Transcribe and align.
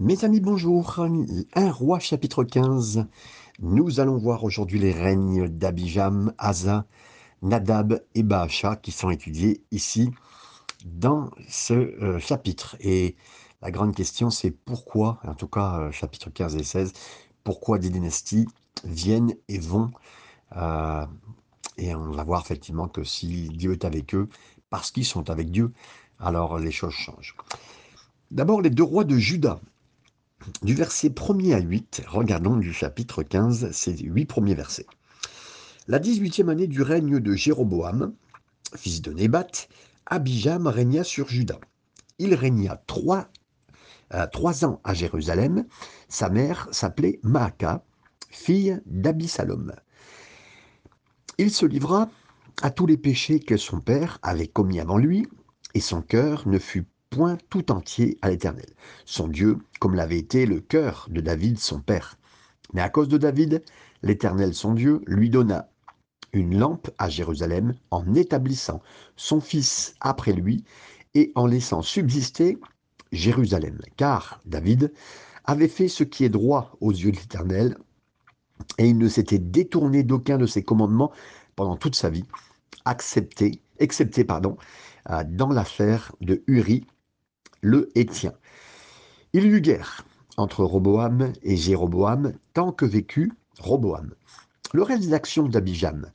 Mes 0.00 0.24
amis, 0.24 0.40
bonjour. 0.40 1.06
Un 1.54 1.70
roi 1.70 1.98
chapitre 1.98 2.42
15. 2.42 3.06
Nous 3.60 4.00
allons 4.00 4.16
voir 4.16 4.44
aujourd'hui 4.44 4.78
les 4.78 4.92
règnes 4.92 5.46
d'Abijam, 5.46 6.32
Asa, 6.38 6.86
Nadab 7.42 8.02
et 8.14 8.22
Baasha 8.22 8.76
qui 8.76 8.92
sont 8.92 9.10
étudiés 9.10 9.62
ici 9.72 10.10
dans 10.86 11.28
ce 11.50 11.74
euh, 11.74 12.18
chapitre. 12.18 12.76
Et 12.80 13.14
la 13.60 13.70
grande 13.70 13.94
question, 13.94 14.30
c'est 14.30 14.52
pourquoi, 14.52 15.20
en 15.22 15.34
tout 15.34 15.48
cas 15.48 15.80
euh, 15.80 15.90
chapitre 15.90 16.30
15 16.30 16.56
et 16.56 16.64
16, 16.64 16.94
pourquoi 17.44 17.76
des 17.76 17.90
dynasties 17.90 18.48
viennent 18.84 19.34
et 19.48 19.58
vont. 19.58 19.90
Euh, 20.56 21.04
et 21.76 21.94
on 21.94 22.12
va 22.12 22.24
voir 22.24 22.40
effectivement 22.40 22.88
que 22.88 23.04
si 23.04 23.50
Dieu 23.50 23.72
est 23.72 23.84
avec 23.84 24.14
eux, 24.14 24.30
parce 24.70 24.92
qu'ils 24.92 25.04
sont 25.04 25.28
avec 25.28 25.50
Dieu, 25.50 25.74
alors 26.18 26.58
les 26.58 26.72
choses 26.72 26.94
changent. 26.94 27.36
D'abord, 28.30 28.62
les 28.62 28.70
deux 28.70 28.82
rois 28.82 29.04
de 29.04 29.18
Juda. 29.18 29.60
Du 30.62 30.74
verset 30.74 31.10
1er 31.10 31.54
à 31.54 31.60
8, 31.60 32.02
regardons 32.08 32.56
du 32.56 32.72
chapitre 32.72 33.22
15, 33.22 33.72
ces 33.72 33.96
huit 33.98 34.24
premiers 34.24 34.54
versets. 34.54 34.86
La 35.86 35.98
18e 35.98 36.48
année 36.48 36.66
du 36.66 36.80
règne 36.80 37.20
de 37.20 37.34
Jéroboam, 37.34 38.14
fils 38.74 39.02
de 39.02 39.12
Nébat, 39.12 39.46
Abijam 40.06 40.66
régna 40.66 41.04
sur 41.04 41.28
Juda. 41.28 41.58
Il 42.18 42.34
régna 42.34 42.82
trois, 42.86 43.28
euh, 44.14 44.26
trois 44.26 44.64
ans 44.64 44.80
à 44.82 44.94
Jérusalem. 44.94 45.66
Sa 46.08 46.30
mère 46.30 46.68
s'appelait 46.72 47.20
Maaka, 47.22 47.84
fille 48.30 48.80
d'Abisalom. 48.86 49.74
Il 51.36 51.50
se 51.50 51.66
livra 51.66 52.08
à 52.62 52.70
tous 52.70 52.86
les 52.86 52.96
péchés 52.96 53.40
que 53.40 53.56
son 53.58 53.80
père 53.80 54.18
avait 54.22 54.48
commis 54.48 54.80
avant 54.80 54.98
lui, 54.98 55.28
et 55.74 55.80
son 55.80 56.00
cœur 56.00 56.48
ne 56.48 56.58
fut 56.58 56.86
point 57.10 57.36
tout 57.50 57.72
entier 57.72 58.18
à 58.22 58.30
l'Éternel, 58.30 58.70
son 59.04 59.28
Dieu, 59.28 59.58
comme 59.80 59.94
l'avait 59.94 60.18
été 60.18 60.46
le 60.46 60.60
cœur 60.60 61.08
de 61.10 61.20
David 61.20 61.58
son 61.58 61.80
père. 61.80 62.16
Mais 62.72 62.80
à 62.80 62.88
cause 62.88 63.08
de 63.08 63.18
David, 63.18 63.62
l'Éternel 64.02 64.54
son 64.54 64.74
Dieu 64.74 65.02
lui 65.06 65.28
donna 65.28 65.68
une 66.32 66.56
lampe 66.56 66.88
à 66.98 67.08
Jérusalem 67.08 67.74
en 67.90 68.14
établissant 68.14 68.80
son 69.16 69.40
fils 69.40 69.96
après 70.00 70.32
lui 70.32 70.64
et 71.14 71.32
en 71.34 71.46
laissant 71.46 71.82
subsister 71.82 72.58
Jérusalem. 73.10 73.78
Car 73.96 74.40
David 74.46 74.92
avait 75.44 75.66
fait 75.66 75.88
ce 75.88 76.04
qui 76.04 76.24
est 76.24 76.28
droit 76.28 76.76
aux 76.80 76.92
yeux 76.92 77.10
de 77.10 77.16
l'Éternel 77.16 77.76
et 78.78 78.88
il 78.88 78.98
ne 78.98 79.08
s'était 79.08 79.40
détourné 79.40 80.04
d'aucun 80.04 80.38
de 80.38 80.46
ses 80.46 80.62
commandements 80.62 81.10
pendant 81.56 81.76
toute 81.76 81.96
sa 81.96 82.08
vie, 82.08 82.24
excepté 82.86 84.24
pardon, 84.24 84.56
euh, 85.10 85.24
dans 85.26 85.48
l'affaire 85.48 86.12
de 86.20 86.44
Uri, 86.46 86.86
le 87.60 87.90
Hétien. 87.94 88.32
Il 89.32 89.44
y 89.44 89.48
eut 89.48 89.60
guerre 89.60 90.04
entre 90.36 90.64
Roboam 90.64 91.32
et 91.42 91.56
Jéroboam 91.56 92.32
tant 92.54 92.72
que 92.72 92.84
vécut 92.84 93.32
Roboam. 93.58 94.14
Le 94.72 94.82
reste 94.82 95.02
des 95.02 95.14
actions 95.14 95.48
d'Abijam 95.48 96.10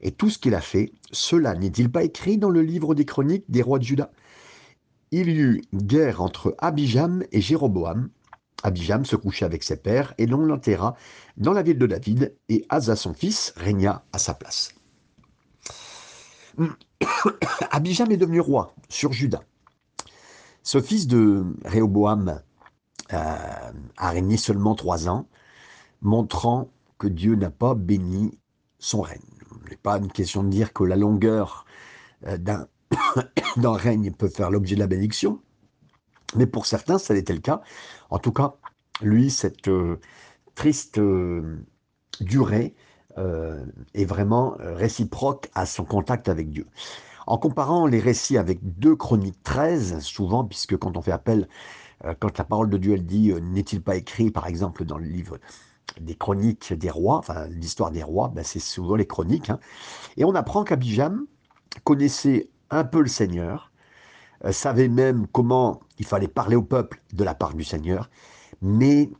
et 0.00 0.12
tout 0.12 0.30
ce 0.30 0.38
qu'il 0.38 0.54
a 0.54 0.60
fait, 0.60 0.92
cela 1.10 1.54
n'est-il 1.54 1.90
pas 1.90 2.04
écrit 2.04 2.38
dans 2.38 2.50
le 2.50 2.62
livre 2.62 2.94
des 2.94 3.04
chroniques 3.04 3.44
des 3.48 3.62
rois 3.62 3.78
de 3.78 3.84
Juda? 3.84 4.10
Il 5.10 5.28
y 5.28 5.38
eut 5.38 5.62
guerre 5.72 6.20
entre 6.20 6.54
Abijam 6.58 7.24
et 7.32 7.40
Jéroboam. 7.40 8.10
Abijam 8.62 9.04
se 9.04 9.16
coucha 9.16 9.46
avec 9.46 9.62
ses 9.62 9.76
pères 9.76 10.14
et 10.18 10.26
l'on 10.26 10.38
l'enterra 10.38 10.96
dans 11.36 11.52
la 11.52 11.62
ville 11.62 11.78
de 11.78 11.86
David 11.86 12.36
et 12.48 12.64
Asa 12.68 12.96
son 12.96 13.14
fils 13.14 13.52
régna 13.56 14.04
à 14.12 14.18
sa 14.18 14.34
place. 14.34 14.74
Abijam 17.70 18.10
est 18.10 18.16
devenu 18.16 18.40
roi 18.40 18.74
sur 18.88 19.12
Juda. 19.12 19.42
Ce 20.66 20.80
fils 20.80 21.06
de 21.06 21.44
Réoboam 21.64 22.42
euh, 23.12 23.72
a 23.96 24.10
régné 24.10 24.36
seulement 24.36 24.74
trois 24.74 25.08
ans, 25.08 25.28
montrant 26.02 26.70
que 26.98 27.06
Dieu 27.06 27.36
n'a 27.36 27.50
pas 27.50 27.76
béni 27.76 28.36
son 28.80 29.00
règne. 29.00 29.20
Ce 29.64 29.70
n'est 29.70 29.76
pas 29.76 29.98
une 29.98 30.10
question 30.10 30.42
de 30.42 30.48
dire 30.48 30.72
que 30.72 30.82
la 30.82 30.96
longueur 30.96 31.66
euh, 32.26 32.36
d'un 32.36 32.66
règne 33.74 34.10
peut 34.10 34.26
faire 34.28 34.50
l'objet 34.50 34.74
de 34.74 34.80
la 34.80 34.88
bénédiction, 34.88 35.40
mais 36.34 36.46
pour 36.46 36.66
certains, 36.66 36.98
ça 36.98 37.14
l'était 37.14 37.32
le 37.32 37.38
cas. 37.38 37.62
En 38.10 38.18
tout 38.18 38.32
cas, 38.32 38.56
lui, 39.02 39.30
cette 39.30 39.68
euh, 39.68 40.00
triste 40.56 41.00
durée 42.20 42.74
est 43.94 44.04
vraiment 44.04 44.56
réciproque 44.58 45.48
à 45.54 45.64
son 45.64 45.86
contact 45.86 46.28
avec 46.28 46.50
Dieu. 46.50 46.66
En 47.26 47.38
comparant 47.38 47.86
les 47.86 47.98
récits 47.98 48.38
avec 48.38 48.60
2 48.78 48.94
Chroniques 48.94 49.42
13, 49.42 49.98
souvent, 49.98 50.44
puisque 50.44 50.76
quand 50.76 50.96
on 50.96 51.02
fait 51.02 51.12
appel, 51.12 51.48
euh, 52.04 52.14
quand 52.18 52.38
la 52.38 52.44
parole 52.44 52.70
de 52.70 52.76
Dieu, 52.76 52.94
elle 52.94 53.04
dit 53.04 53.32
euh, 53.32 53.40
N'est-il 53.40 53.82
pas 53.82 53.96
écrit, 53.96 54.30
par 54.30 54.46
exemple, 54.46 54.84
dans 54.84 54.98
le 54.98 55.06
livre 55.06 55.38
des 56.00 56.14
chroniques 56.14 56.72
des 56.72 56.90
rois, 56.90 57.16
enfin 57.18 57.46
l'histoire 57.46 57.90
des 57.90 58.02
rois, 58.02 58.28
ben, 58.28 58.44
c'est 58.44 58.60
souvent 58.60 58.96
les 58.96 59.06
chroniques. 59.06 59.50
Hein. 59.50 59.58
Et 60.16 60.24
on 60.24 60.34
apprend 60.34 60.62
qu'Abijam 60.62 61.26
connaissait 61.84 62.48
un 62.70 62.84
peu 62.84 63.00
le 63.00 63.08
Seigneur, 63.08 63.72
euh, 64.44 64.52
savait 64.52 64.88
même 64.88 65.26
comment 65.28 65.80
il 65.98 66.04
fallait 66.04 66.28
parler 66.28 66.56
au 66.56 66.62
peuple 66.62 67.02
de 67.12 67.24
la 67.24 67.34
part 67.34 67.54
du 67.54 67.64
Seigneur, 67.64 68.10
mais 68.62 69.10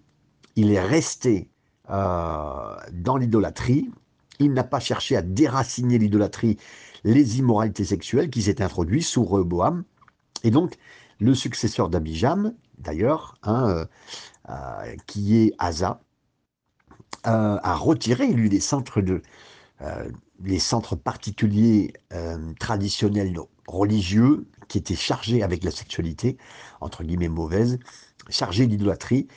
il 0.55 0.71
est 0.71 0.81
resté 0.81 1.51
dans 1.89 3.17
l'idolâtrie. 3.17 3.93
Il 4.41 4.53
n'a 4.53 4.65
pas 4.65 4.81
cherché 4.81 5.17
à 5.17 5.23
déraciner 5.23 5.99
l'idolâtrie 5.99 6.59
les 7.05 7.39
immoralités 7.39 7.85
sexuelles 7.85 8.31
qui 8.31 8.43
s'étaient 8.43 8.65
introduites 8.65 9.05
sous 9.05 9.25
Rehoboam. 9.25 9.85
Et 10.43 10.51
donc, 10.51 10.77
le 11.21 11.35
successeur 11.35 11.89
d'Abijam, 11.89 12.53
d'ailleurs, 12.79 13.37
hein, 13.43 13.69
euh, 13.69 13.87
euh, 14.51 14.97
qui 15.07 15.37
est 15.37 15.53
Asa, 15.59 16.01
euh, 17.27 17.59
a 17.63 17.75
retiré, 17.75 18.27
lui, 18.29 18.49
les 18.49 18.61
centres, 18.61 19.01
de, 19.01 19.23
les 20.43 20.59
centres 20.59 20.97
particuliers 20.97 21.93
traditionnels 22.59 23.37
religieux 23.67 24.47
qui 24.69 24.79
étaient 24.79 24.95
chargés 24.95 25.43
avec 25.43 25.65
la 25.65 25.71
sexualité, 25.71 26.39
entre 26.81 27.05
guillemets 27.05 27.29
mauvaise, 27.29 27.79
chargés 28.31 28.67
d'idolâtrie, 28.67 29.29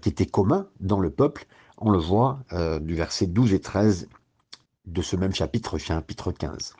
qui 0.00 0.08
étaient 0.08 0.26
communs 0.26 0.68
dans 0.80 1.00
le 1.00 1.10
peuple. 1.10 1.46
On 1.78 1.90
le 1.90 1.98
voit 1.98 2.40
du 2.80 2.94
verset 2.94 3.26
12 3.26 3.52
et 3.52 3.60
13 3.60 4.08
de 4.86 5.02
ce 5.02 5.16
même 5.16 5.34
chapitre, 5.34 5.78
chapitre 5.78 6.32
15 6.32 6.74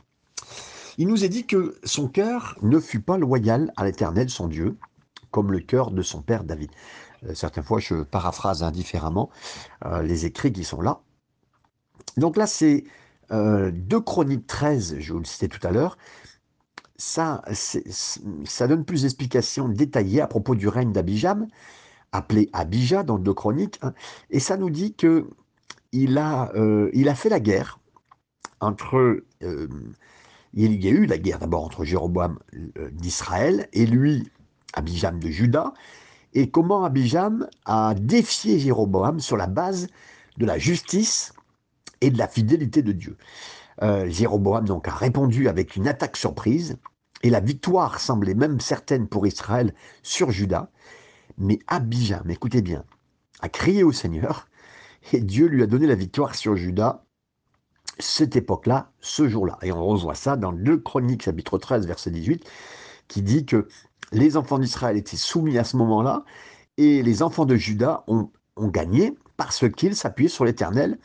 il 0.98 1.08
nous 1.08 1.24
est 1.24 1.28
dit 1.28 1.46
que 1.46 1.76
son 1.84 2.08
cœur 2.08 2.56
ne 2.62 2.78
fut 2.78 3.00
pas 3.00 3.18
loyal 3.18 3.72
à 3.76 3.84
l'Éternel, 3.84 4.30
son 4.30 4.48
Dieu, 4.48 4.76
comme 5.30 5.52
le 5.52 5.60
cœur 5.60 5.90
de 5.90 6.02
son 6.02 6.22
père 6.22 6.44
David. 6.44 6.70
Euh, 7.24 7.34
certaines 7.34 7.64
fois, 7.64 7.80
je 7.80 8.02
paraphrase 8.02 8.62
indifféremment 8.62 9.30
euh, 9.84 10.02
les 10.02 10.26
écrits 10.26 10.52
qui 10.52 10.64
sont 10.64 10.80
là. 10.80 11.00
Donc 12.16 12.36
là, 12.36 12.46
c'est 12.46 12.84
euh, 13.32 13.70
2 13.72 14.00
Chroniques 14.00 14.46
13, 14.46 14.96
je 15.00 15.12
vous 15.12 15.18
le 15.18 15.24
citais 15.24 15.48
tout 15.48 15.64
à 15.66 15.70
l'heure. 15.70 15.96
Ça, 16.96 17.42
ça 18.44 18.68
donne 18.68 18.84
plus 18.84 19.02
d'explications 19.02 19.68
détaillées 19.68 20.20
à 20.20 20.28
propos 20.28 20.54
du 20.54 20.68
règne 20.68 20.92
d'Abijam, 20.92 21.48
appelé 22.12 22.48
Abijah 22.52 23.02
dans 23.02 23.18
2 23.18 23.34
Chroniques, 23.34 23.80
hein. 23.82 23.94
et 24.30 24.38
ça 24.38 24.56
nous 24.56 24.70
dit 24.70 24.94
que 24.94 25.28
il 25.90 26.18
a, 26.18 26.52
euh, 26.54 26.90
il 26.92 27.08
a 27.08 27.16
fait 27.16 27.28
la 27.28 27.40
guerre 27.40 27.80
entre 28.64 29.22
il 30.54 30.84
y 30.84 30.88
a 30.88 30.90
eu 30.90 31.06
la 31.06 31.18
guerre 31.18 31.40
d'abord 31.40 31.64
entre 31.64 31.84
Jéroboam 31.84 32.38
euh, 32.78 32.90
d'Israël 32.92 33.68
et 33.72 33.86
lui, 33.86 34.30
Abijam 34.74 35.18
de 35.18 35.28
Juda, 35.28 35.74
et 36.32 36.50
comment 36.50 36.84
Abijam 36.84 37.48
a 37.64 37.94
défié 37.94 38.58
Jéroboam 38.58 39.20
sur 39.20 39.36
la 39.36 39.46
base 39.46 39.88
de 40.36 40.46
la 40.46 40.58
justice 40.58 41.32
et 42.00 42.10
de 42.10 42.18
la 42.18 42.28
fidélité 42.28 42.82
de 42.82 42.92
Dieu. 42.92 43.16
Euh, 43.82 44.08
Jéroboam 44.08 44.64
donc 44.64 44.86
a 44.86 44.94
répondu 44.94 45.48
avec 45.48 45.76
une 45.76 45.88
attaque 45.88 46.16
surprise, 46.16 46.76
et 47.22 47.30
la 47.30 47.40
victoire 47.40 47.98
semblait 47.98 48.34
même 48.34 48.60
certaine 48.60 49.08
pour 49.08 49.26
Israël 49.26 49.74
sur 50.02 50.30
Juda, 50.30 50.70
mais 51.38 51.58
Abijam, 51.66 52.30
écoutez 52.30 52.62
bien, 52.62 52.84
a 53.40 53.48
crié 53.48 53.82
au 53.82 53.92
Seigneur, 53.92 54.48
et 55.12 55.20
Dieu 55.20 55.46
lui 55.46 55.62
a 55.62 55.66
donné 55.66 55.86
la 55.86 55.94
victoire 55.96 56.34
sur 56.34 56.56
Juda 56.56 57.03
cette 57.98 58.36
époque-là, 58.36 58.90
ce 59.00 59.28
jour-là. 59.28 59.58
Et 59.62 59.72
on 59.72 59.84
revoit 59.84 60.14
ça 60.14 60.36
dans 60.36 60.52
2 60.52 60.78
Chroniques, 60.78 61.22
chapitre 61.22 61.58
13, 61.58 61.86
verset 61.86 62.10
18, 62.10 62.44
qui 63.08 63.22
dit 63.22 63.46
que 63.46 63.68
les 64.12 64.36
enfants 64.36 64.58
d'Israël 64.58 64.96
étaient 64.96 65.16
soumis 65.16 65.58
à 65.58 65.64
ce 65.64 65.76
moment-là, 65.76 66.24
et 66.76 67.02
les 67.02 67.22
enfants 67.22 67.46
de 67.46 67.56
Juda 67.56 68.04
ont, 68.06 68.30
gagné 68.56 69.16
parce 69.36 69.68
qu'ils 69.68 69.96
s'appuyaient 69.96 70.28
sur 70.28 70.44
l'Éternel, 70.44 70.98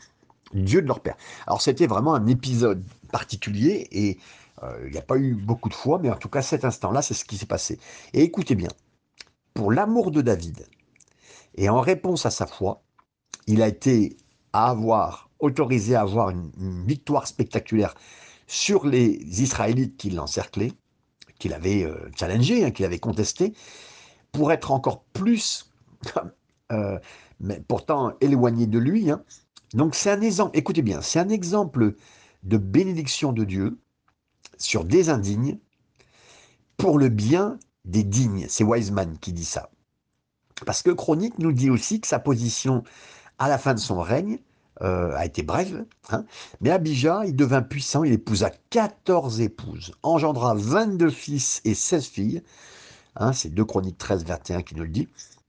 Dieu 0.54 0.82
de 0.82 0.86
leur 0.86 1.00
père. 1.00 1.16
Alors 1.46 1.62
c'était 1.62 1.86
vraiment 1.86 2.14
un 2.14 2.26
épisode 2.26 2.84
particulier, 3.10 3.88
et 3.90 4.18
euh, 4.62 4.84
il 4.86 4.92
n'y 4.92 4.98
a 4.98 5.02
pas 5.02 5.16
eu 5.16 5.34
beaucoup 5.34 5.68
de 5.68 5.74
fois, 5.74 5.98
mais 6.00 6.10
en 6.10 6.16
tout 6.16 6.28
cas 6.28 6.42
cet 6.42 6.64
instant-là, 6.64 7.02
c'est 7.02 7.14
ce 7.14 7.24
qui 7.24 7.36
s'est 7.36 7.46
passé. 7.46 7.78
Et 8.14 8.22
écoutez 8.22 8.54
bien, 8.54 8.70
pour 9.54 9.72
l'amour 9.72 10.10
de 10.10 10.22
David, 10.22 10.66
et 11.56 11.68
en 11.68 11.80
réponse 11.80 12.26
à 12.26 12.30
sa 12.30 12.46
foi, 12.46 12.82
il 13.46 13.62
a 13.62 13.68
été 13.68 14.16
à 14.52 14.70
avoir 14.70 15.29
autorisé 15.40 15.94
à 15.94 16.02
avoir 16.02 16.30
une, 16.30 16.50
victoire 16.86 17.26
spectaculaire 17.26 17.94
sur 18.46 18.86
les 18.86 19.42
Israélites 19.42 19.96
qui 19.96 20.10
l'encerclaient, 20.10 20.72
qu'il 21.38 21.52
avait 21.52 21.84
euh, 21.84 22.10
challengé, 22.16 22.64
hein, 22.64 22.70
qu'il 22.70 22.84
avait 22.84 22.98
contesté, 22.98 23.54
pour 24.32 24.52
être 24.52 24.70
encore 24.70 25.04
plus 25.12 25.70
euh, 26.72 26.98
mais 27.40 27.62
pourtant 27.66 28.12
éloigné 28.20 28.66
de 28.66 28.78
lui. 28.78 29.10
Hein. 29.10 29.22
Donc 29.74 29.94
c'est 29.94 30.10
un 30.10 30.20
exemple, 30.20 30.56
écoutez 30.56 30.82
bien, 30.82 31.00
c'est 31.00 31.18
un 31.18 31.28
exemple 31.28 31.94
de 32.42 32.56
bénédiction 32.58 33.32
de 33.32 33.44
Dieu 33.44 33.78
sur 34.58 34.84
des 34.84 35.08
indignes 35.08 35.58
pour 36.76 36.98
le 36.98 37.08
bien 37.08 37.58
des 37.84 38.04
dignes. 38.04 38.46
C'est 38.48 38.64
Wiseman 38.64 39.18
qui 39.18 39.32
dit 39.32 39.44
ça. 39.44 39.70
Parce 40.66 40.82
que 40.82 40.90
Chronique 40.90 41.38
nous 41.38 41.52
dit 41.52 41.70
aussi 41.70 42.00
que 42.00 42.06
sa 42.06 42.18
position 42.18 42.82
à 43.38 43.48
la 43.48 43.58
fin 43.58 43.74
de 43.74 43.78
son 43.78 44.00
règne 44.00 44.38
euh, 44.82 45.14
a 45.16 45.26
été 45.26 45.42
brève, 45.42 45.84
hein. 46.10 46.24
mais 46.60 46.70
Abijah, 46.70 47.22
il 47.26 47.36
devint 47.36 47.62
puissant, 47.62 48.04
il 48.04 48.12
épousa 48.12 48.50
14 48.70 49.40
épouses, 49.40 49.92
engendra 50.02 50.54
22 50.54 51.10
fils 51.10 51.60
et 51.64 51.74
16 51.74 52.06
filles, 52.06 52.42
hein, 53.16 53.32
c'est 53.32 53.50
2 53.50 53.64
Chroniques 53.64 53.98
13, 53.98 54.24
21 54.24 54.62
qui 54.62 54.74
nous 54.74 54.84
le 54.84 54.88
dit, 54.88 55.08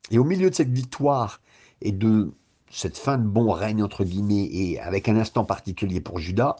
et 0.10 0.18
au 0.18 0.24
milieu 0.24 0.50
de 0.50 0.56
cette 0.56 0.72
victoire 0.72 1.42
et 1.82 1.92
de 1.92 2.34
cette 2.70 2.98
fin 2.98 3.18
de 3.18 3.28
bon 3.28 3.52
règne, 3.52 3.84
entre 3.84 4.04
guillemets, 4.04 4.48
et 4.52 4.80
avec 4.80 5.10
un 5.10 5.18
instant 5.18 5.46
particulier 5.46 6.02
pour 6.02 6.20
Judas, 6.20 6.56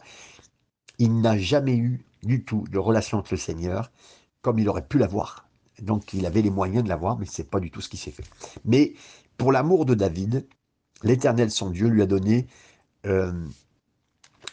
il 0.98 1.20
n'a 1.20 1.38
jamais 1.38 1.76
eu 1.76 2.04
du 2.22 2.44
tout 2.44 2.64
de 2.70 2.78
relation 2.78 3.18
avec 3.18 3.30
le 3.30 3.36
Seigneur 3.36 3.90
comme 4.42 4.58
il 4.58 4.68
aurait 4.68 4.86
pu 4.86 4.98
l'avoir. 4.98 5.48
Donc 5.80 6.12
il 6.12 6.26
avait 6.26 6.42
les 6.42 6.50
moyens 6.50 6.84
de 6.84 6.88
l'avoir, 6.88 7.18
mais 7.18 7.26
ce 7.26 7.42
n'est 7.42 7.48
pas 7.48 7.60
du 7.60 7.70
tout 7.70 7.80
ce 7.80 7.88
qui 7.88 7.96
s'est 7.96 8.10
fait. 8.10 8.24
Mais 8.64 8.94
pour 9.38 9.52
l'amour 9.52 9.86
de 9.86 9.94
David, 9.94 10.46
l'Éternel, 11.02 11.50
son 11.50 11.70
Dieu, 11.70 11.88
lui 11.88 12.02
a 12.02 12.06
donné 12.06 12.46
euh, 13.06 13.32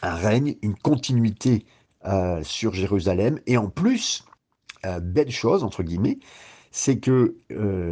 un 0.02 0.14
règne, 0.14 0.56
une 0.62 0.74
continuité 0.74 1.66
euh, 2.06 2.42
sur 2.42 2.72
Jérusalem, 2.72 3.40
et 3.46 3.56
en 3.56 3.68
plus, 3.68 4.24
euh, 4.86 5.00
belle 5.00 5.30
chose, 5.30 5.62
entre 5.62 5.82
guillemets, 5.82 6.18
c'est 6.72 6.98
que 6.98 7.36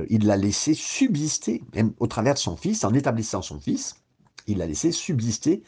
il 0.08 0.26
l'a 0.26 0.36
laissé 0.36 0.72
subsister, 0.72 1.64
même 1.74 1.92
au 1.98 2.06
travers 2.06 2.34
de 2.34 2.38
son 2.38 2.56
fils, 2.56 2.84
en 2.84 2.94
établissant 2.94 3.42
son 3.42 3.58
fils, 3.58 3.96
il 4.46 4.58
l'a 4.58 4.66
laissé 4.66 4.92
subsister 4.92 5.64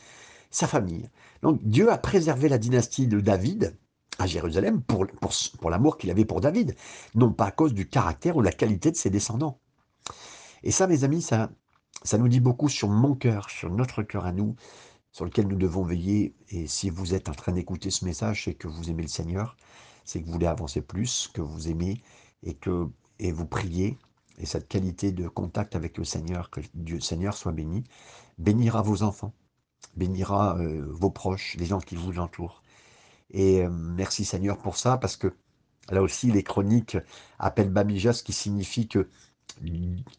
sa 0.50 0.68
famille. 0.68 1.08
Donc 1.42 1.60
Dieu 1.64 1.90
a 1.90 1.98
préservé 1.98 2.48
la 2.48 2.58
dynastie 2.58 3.08
de 3.08 3.20
David 3.20 3.76
à 4.18 4.26
Jérusalem 4.26 4.80
pour, 4.82 5.06
pour, 5.20 5.32
pour 5.60 5.70
l'amour 5.70 5.98
qu'il 5.98 6.10
avait 6.10 6.24
pour 6.24 6.40
David, 6.40 6.76
non 7.14 7.32
pas 7.32 7.46
à 7.46 7.50
cause 7.50 7.74
du 7.74 7.88
caractère 7.88 8.36
ou 8.36 8.42
la 8.42 8.52
qualité 8.52 8.90
de 8.90 8.96
ses 8.96 9.10
descendants. 9.10 9.58
Et 10.62 10.70
ça, 10.70 10.86
mes 10.86 11.04
amis, 11.04 11.22
ça, 11.22 11.50
ça 12.02 12.18
nous 12.18 12.28
dit 12.28 12.40
beaucoup 12.40 12.68
sur 12.68 12.88
mon 12.88 13.14
cœur, 13.14 13.50
sur 13.50 13.70
notre 13.70 14.02
cœur 14.02 14.24
à 14.24 14.32
nous, 14.32 14.56
sur 15.12 15.24
lequel 15.24 15.48
nous 15.48 15.56
devons 15.56 15.84
veiller. 15.84 16.34
Et 16.48 16.66
si 16.66 16.90
vous 16.90 17.14
êtes 17.14 17.28
en 17.28 17.34
train 17.34 17.52
d'écouter 17.52 17.90
ce 17.90 18.04
message, 18.04 18.44
c'est 18.44 18.54
que 18.54 18.68
vous 18.68 18.90
aimez 18.90 19.02
le 19.02 19.08
Seigneur, 19.08 19.56
c'est 20.04 20.20
que 20.20 20.26
vous 20.26 20.32
voulez 20.32 20.46
avancer 20.46 20.80
plus, 20.80 21.28
que 21.32 21.40
vous 21.40 21.68
aimez 21.68 22.02
et 22.42 22.54
que 22.54 22.88
et 23.18 23.32
vous 23.32 23.46
priez. 23.46 23.98
Et 24.38 24.46
cette 24.46 24.68
qualité 24.68 25.12
de 25.12 25.28
contact 25.28 25.76
avec 25.76 25.98
le 25.98 26.04
Seigneur, 26.04 26.50
que 26.50 26.60
Dieu 26.74 27.00
Seigneur 27.00 27.34
soit 27.36 27.52
béni, 27.52 27.84
bénira 28.38 28.80
vos 28.80 29.02
enfants, 29.02 29.34
bénira 29.96 30.56
euh, 30.58 30.86
vos 30.90 31.10
proches, 31.10 31.56
les 31.58 31.66
gens 31.66 31.80
qui 31.80 31.96
vous 31.96 32.18
entourent. 32.18 32.62
Et 33.32 33.62
euh, 33.62 33.70
merci 33.70 34.24
Seigneur 34.24 34.58
pour 34.58 34.76
ça, 34.78 34.96
parce 34.96 35.16
que 35.16 35.34
là 35.90 36.02
aussi, 36.02 36.30
les 36.32 36.42
chroniques 36.42 36.96
appellent 37.38 37.70
Bamija, 37.70 38.14
ce 38.14 38.22
qui 38.22 38.32
signifie 38.32 38.88
que 38.88 39.08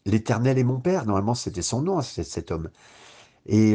l'Éternel 0.06 0.58
est 0.58 0.64
mon 0.64 0.80
Père. 0.80 1.06
Normalement, 1.06 1.34
c'était 1.34 1.62
son 1.62 1.82
nom, 1.82 2.00
cet 2.02 2.50
homme. 2.50 2.70
Et 3.46 3.74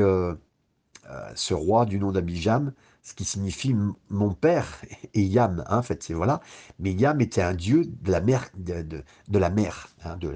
euh, 1.09 1.31
ce 1.35 1.53
roi 1.53 1.85
du 1.85 1.99
nom 1.99 2.11
d'Abijam, 2.11 2.73
ce 3.01 3.13
qui 3.13 3.23
signifie 3.23 3.73
mon 4.09 4.33
père 4.33 4.81
et 5.13 5.21
Yam, 5.21 5.63
hein, 5.67 5.77
en 5.77 5.81
fait, 5.81 6.03
c'est 6.03 6.13
voilà. 6.13 6.41
Mais 6.79 6.91
Yam 6.91 7.21
était 7.21 7.41
un 7.41 7.53
dieu 7.53 7.85
de 7.85 8.11
la 8.11 8.19
mer, 8.19 8.49
de, 8.57 9.03
la 9.31 9.49
mer, 9.49 9.87
hein, 10.03 10.17
de 10.17 10.27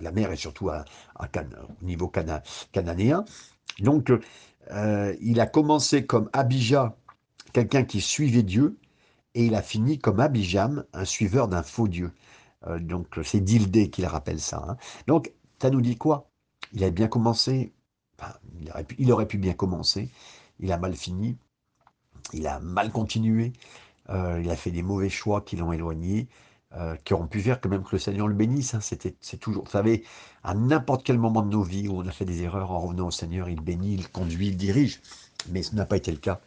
la, 0.00 0.12
mer 0.12 0.30
et 0.30 0.36
surtout 0.36 0.68
au 0.68 1.84
niveau 1.84 2.08
cananéen. 2.72 3.24
Donc, 3.80 4.12
euh, 4.70 5.16
il 5.20 5.40
a 5.40 5.46
commencé 5.46 6.06
comme 6.06 6.30
Abijah, 6.32 6.96
quelqu'un 7.52 7.82
qui 7.82 8.00
suivait 8.00 8.44
Dieu, 8.44 8.78
et 9.34 9.46
il 9.46 9.56
a 9.56 9.62
fini 9.62 9.98
comme 9.98 10.20
Abijam, 10.20 10.84
un 10.92 11.04
suiveur 11.04 11.48
d'un 11.48 11.64
faux 11.64 11.88
Dieu. 11.88 12.12
Euh, 12.66 12.78
donc, 12.78 13.18
c'est 13.22 13.40
Dildé 13.40 13.90
qui 13.90 14.02
le 14.02 14.08
rappelle 14.08 14.40
ça. 14.40 14.64
Hein. 14.68 14.76
Donc, 15.06 15.32
ça 15.60 15.70
nous 15.70 15.80
dit 15.80 15.96
quoi? 15.96 16.30
Il 16.72 16.84
a 16.84 16.90
bien 16.90 17.08
commencé, 17.08 17.72
il, 18.98 19.12
aurait 19.12 19.26
pu, 19.26 19.38
bien 19.38 19.54
commencer, 19.54 20.10
il 20.60 20.72
a 20.72 20.78
mal 20.78 20.94
fini, 20.94 21.38
il 22.32 22.46
a 22.46 22.60
mal 22.60 22.90
continué, 22.90 23.52
euh, 24.10 24.40
il 24.42 24.50
a 24.50 24.56
fait 24.56 24.70
des 24.70 24.82
mauvais 24.82 25.08
choix 25.08 25.40
qui 25.40 25.56
l'ont 25.56 25.72
éloigné, 25.72 26.28
euh, 26.74 26.96
qui 27.04 27.14
auront 27.14 27.26
pu 27.26 27.40
faire 27.40 27.60
que 27.60 27.68
même 27.68 27.82
que 27.82 27.92
le 27.92 27.98
Seigneur 27.98 28.28
le 28.28 28.34
bénisse. 28.34 28.74
Hein. 28.74 28.80
C'était, 28.80 29.16
c'est 29.20 29.38
toujours, 29.38 29.64
vous 29.64 29.70
savez, 29.70 30.04
à 30.42 30.54
n'importe 30.54 31.06
quel 31.06 31.18
moment 31.18 31.42
de 31.42 31.48
nos 31.48 31.62
vies 31.62 31.88
où 31.88 31.96
on 31.96 32.06
a 32.06 32.12
fait 32.12 32.26
des 32.26 32.42
erreurs, 32.42 32.70
en 32.70 32.80
revenant 32.80 33.06
au 33.06 33.12
Seigneur, 33.12 33.48
il 33.48 33.60
bénit, 33.60 33.94
il 33.94 34.08
conduit, 34.10 34.48
il 34.48 34.56
dirige. 34.56 35.00
Mais 35.50 35.62
ce 35.62 35.74
n'a 35.74 35.86
pas 35.86 35.96
été 35.96 36.10
le 36.10 36.18
cas 36.18 36.40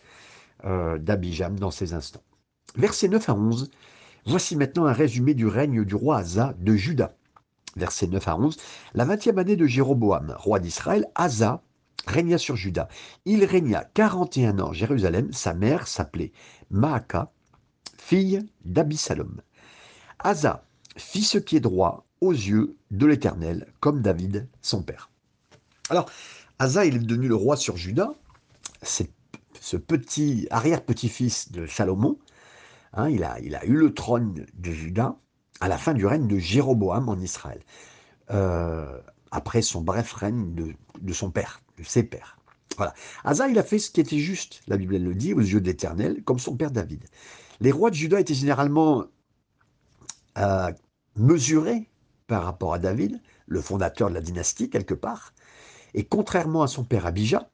d'Abijam 0.63 1.57
dans 1.57 1.71
ces 1.71 1.93
instants. 1.93 2.21
Versets 2.75 3.07
9 3.07 3.29
à 3.29 3.33
11. 3.33 3.71
Voici 4.25 4.56
maintenant 4.56 4.85
un 4.85 4.94
résumé 4.94 5.33
du 5.33 5.47
règne 5.47 5.83
du 5.83 5.95
roi 5.95 6.18
Asa 6.18 6.53
de 6.59 6.75
Juda. 6.75 7.15
Versets 7.75 8.07
9 8.07 8.27
à 8.27 8.38
11. 8.38 8.57
La 8.94 9.06
vingtième 9.06 9.39
année 9.39 9.56
de 9.56 9.65
Jéroboam, 9.65 10.35
roi 10.38 10.59
d'Israël, 10.59 11.07
Asa 11.15 11.63
régna 12.06 12.38
sur 12.38 12.56
Juda. 12.56 12.88
Il 13.25 13.44
régna 13.45 13.83
41 13.94 14.59
ans 14.59 14.73
Jérusalem. 14.73 15.31
Sa 15.31 15.53
mère 15.53 15.88
s'appelait 15.88 16.33
Maaka, 16.69 17.31
fille 17.97 18.45
d'Abisalom. 18.65 19.41
Asa 20.19 20.65
fit 20.97 21.23
ce 21.23 21.38
qui 21.38 21.56
est 21.56 21.62
droit 21.62 22.06
aux 22.19 22.33
yeux 22.33 22.75
de 22.91 23.06
l'Éternel, 23.07 23.71
comme 23.79 24.01
David, 24.01 24.47
son 24.62 24.83
père. 24.83 25.09
Alors, 25.89 26.09
Asa, 26.59 26.85
est 26.85 26.91
devenu 26.91 27.27
le 27.27 27.35
roi 27.35 27.57
sur 27.57 27.75
Juda. 27.75 28.13
C'est 28.83 29.09
ce 29.59 29.77
petit 29.77 30.47
arrière-petit-fils 30.51 31.51
de 31.51 31.65
Salomon. 31.65 32.19
Hein, 32.93 33.09
il, 33.09 33.23
a, 33.23 33.65
eu 33.65 33.75
le 33.75 33.93
trône 33.93 34.45
de 34.53 34.71
Juda 34.71 35.15
à 35.59 35.67
la 35.67 35.77
fin 35.77 35.93
du 35.93 36.05
règne 36.05 36.27
de 36.27 36.38
Jéroboam 36.38 37.07
en 37.07 37.19
Israël. 37.19 37.61
Euh, 38.31 38.99
après 39.31 39.61
son 39.61 39.81
bref 39.81 40.11
règne 40.13 40.53
de, 40.53 41.13
son 41.13 41.31
père, 41.31 41.61
de 41.77 41.83
ses 41.83 42.03
pères. 42.03 42.38
Voilà. 42.77 42.93
Asa, 43.23 43.47
il 43.47 43.57
a 43.57 43.63
fait 43.63 43.79
ce 43.79 43.91
qui 43.91 44.01
était 44.01 44.19
juste, 44.19 44.61
la 44.67 44.77
Bible 44.77 44.97
le 44.97 45.15
dit, 45.15 45.33
aux 45.33 45.39
yeux 45.39 45.61
de 45.61 45.65
l'Éternel, 45.65 46.23
comme 46.23 46.39
son 46.39 46.55
père 46.55 46.71
David. 46.71 47.05
Les 47.59 47.71
rois 47.71 47.89
de 47.89 47.95
Juda 47.95 48.19
étaient 48.19 48.33
généralement 48.33 49.05
euh, 50.37 50.71
mesurés 51.15 51.89
par 52.27 52.44
rapport 52.44 52.73
à 52.73 52.79
David, 52.79 53.21
le 53.47 53.61
fondateur 53.61 54.09
de 54.09 54.13
la 54.13 54.21
dynastie, 54.21 54.69
quelque 54.69 54.94
part. 54.94 55.33
Et 55.94 56.06
contrairement 56.06 56.63
à 56.63 56.68
son 56.68 56.83
père 56.83 57.06
Abijah, 57.06 57.49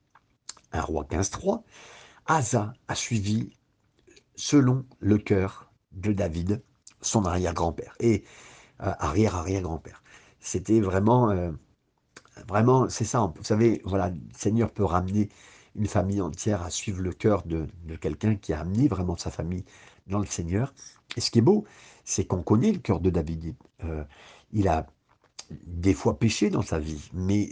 un 0.72 0.82
roi 0.82 1.04
15-3, 1.10 1.64
Asa 2.28 2.74
a 2.88 2.96
suivi 2.96 3.57
selon 4.38 4.86
le 5.00 5.18
cœur 5.18 5.70
de 5.92 6.14
David, 6.14 6.64
son 7.02 7.26
arrière-grand-père, 7.26 7.96
et 8.00 8.24
euh, 8.82 8.94
arrière-arrière-grand-père. 9.00 10.02
C'était 10.40 10.80
vraiment 10.80 11.30
euh, 11.32 11.52
Vraiment, 12.48 12.90
c'est 12.90 13.06
ça. 13.06 13.32
Vous 13.36 13.44
savez, 13.44 13.82
voilà, 13.86 14.10
le 14.10 14.20
Seigneur 14.36 14.72
peut 14.72 14.84
ramener 14.84 15.30
une 15.76 15.88
famille 15.88 16.22
entière 16.22 16.62
à 16.64 16.70
suivre 16.70 17.02
le 17.02 17.14
cœur 17.14 17.44
de, 17.44 17.68
quelqu'un 18.00 18.36
qui 18.36 18.54
a 18.54 18.60
amené 18.62 18.88
vraiment 18.88 19.18
sa 19.18 19.32
famille 19.32 19.64
dans 20.08 20.20
le 20.20 20.26
Seigneur. 20.26 20.74
Et 21.16 21.22
ce 21.22 21.32
qui 21.32 21.40
est 21.40 21.44
beau, 21.44 21.66
c'est 22.04 22.26
qu'on 22.26 22.42
connaît 22.42 22.72
le 22.72 22.80
cœur 22.80 23.00
de 23.00 23.10
David. 23.10 23.56
Euh, 23.84 24.04
il 24.52 24.68
a 24.68 24.88
des 25.50 25.94
fois 25.94 26.20
péché 26.20 26.50
dans 26.50 26.62
sa 26.62 26.80
vie, 26.80 27.10
mais 27.14 27.52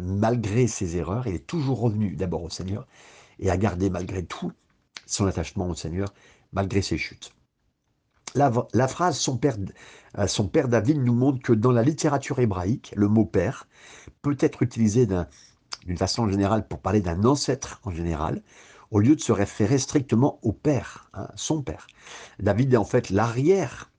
malgré 0.00 0.66
ses 0.66 0.96
erreurs, 0.96 1.26
il 1.26 1.34
est 1.34 1.46
toujours 1.46 1.80
revenu 1.80 2.16
d'abord 2.16 2.42
au 2.42 2.50
Seigneur 2.50 2.86
et 3.38 3.50
a 3.50 3.56
gardé 3.56 3.90
malgré 3.90 4.24
tout 4.24 4.52
son 5.08 5.26
attachement 5.26 5.68
au 5.68 5.74
Seigneur, 5.74 6.12
malgré 6.52 6.82
ses 6.82 6.98
chutes. 6.98 7.32
La, 8.34 8.88
phrase 8.88 9.18
son 9.18 9.38
père, 9.38 9.56
euh, 10.18 10.26
son 10.26 10.48
père 10.48 10.68
David 10.68 10.98
nous 10.98 11.14
montre 11.14 11.40
que 11.42 11.52
dans 11.52 11.72
la 11.72 11.82
littérature 11.82 12.38
hébraïque, 12.38 12.92
le 12.94 13.08
mot 13.08 13.24
père 13.24 13.66
peut 14.22 14.36
être 14.38 14.62
utilisé 14.62 15.06
d'une 15.06 15.96
façon 15.96 16.28
générale 16.28 16.68
pour 16.68 16.80
parler 16.80 17.00
d'un 17.00 17.24
ancêtre 17.24 17.80
en 17.84 17.90
général, 17.90 18.42
au 18.90 19.00
lieu 19.00 19.16
de 19.16 19.20
se 19.20 19.32
référer 19.32 19.78
strictement 19.78 20.38
au 20.42 20.52
père, 20.52 21.10
hein, 21.14 21.28
son 21.36 21.62
père. 21.62 21.86
David 22.38 22.74
est 22.74 22.76
en 22.76 22.84
fait 22.84 23.10
l'arrière, 23.10 23.90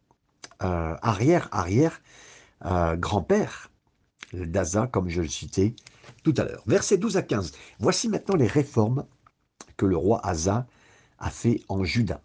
euh, 0.61 0.95
arrière, 1.01 1.49
arrière, 1.51 2.01
euh, 2.65 2.95
grand-père 2.95 3.71
d'Asa, 4.33 4.87
comme 4.87 5.09
je 5.09 5.21
le 5.21 5.27
citais 5.27 5.75
tout 6.23 6.33
à 6.37 6.43
l'heure. 6.43 6.63
Versets 6.67 6.97
12 6.97 7.17
à 7.17 7.23
15. 7.23 7.51
Voici 7.79 8.09
maintenant 8.09 8.35
les 8.35 8.47
réformes 8.47 9.05
que 9.77 9.85
le 9.85 9.97
roi 9.97 10.25
Asa 10.25 10.67
a 11.19 11.29
fait 11.29 11.61
en 11.69 11.83
Juda 11.83 12.21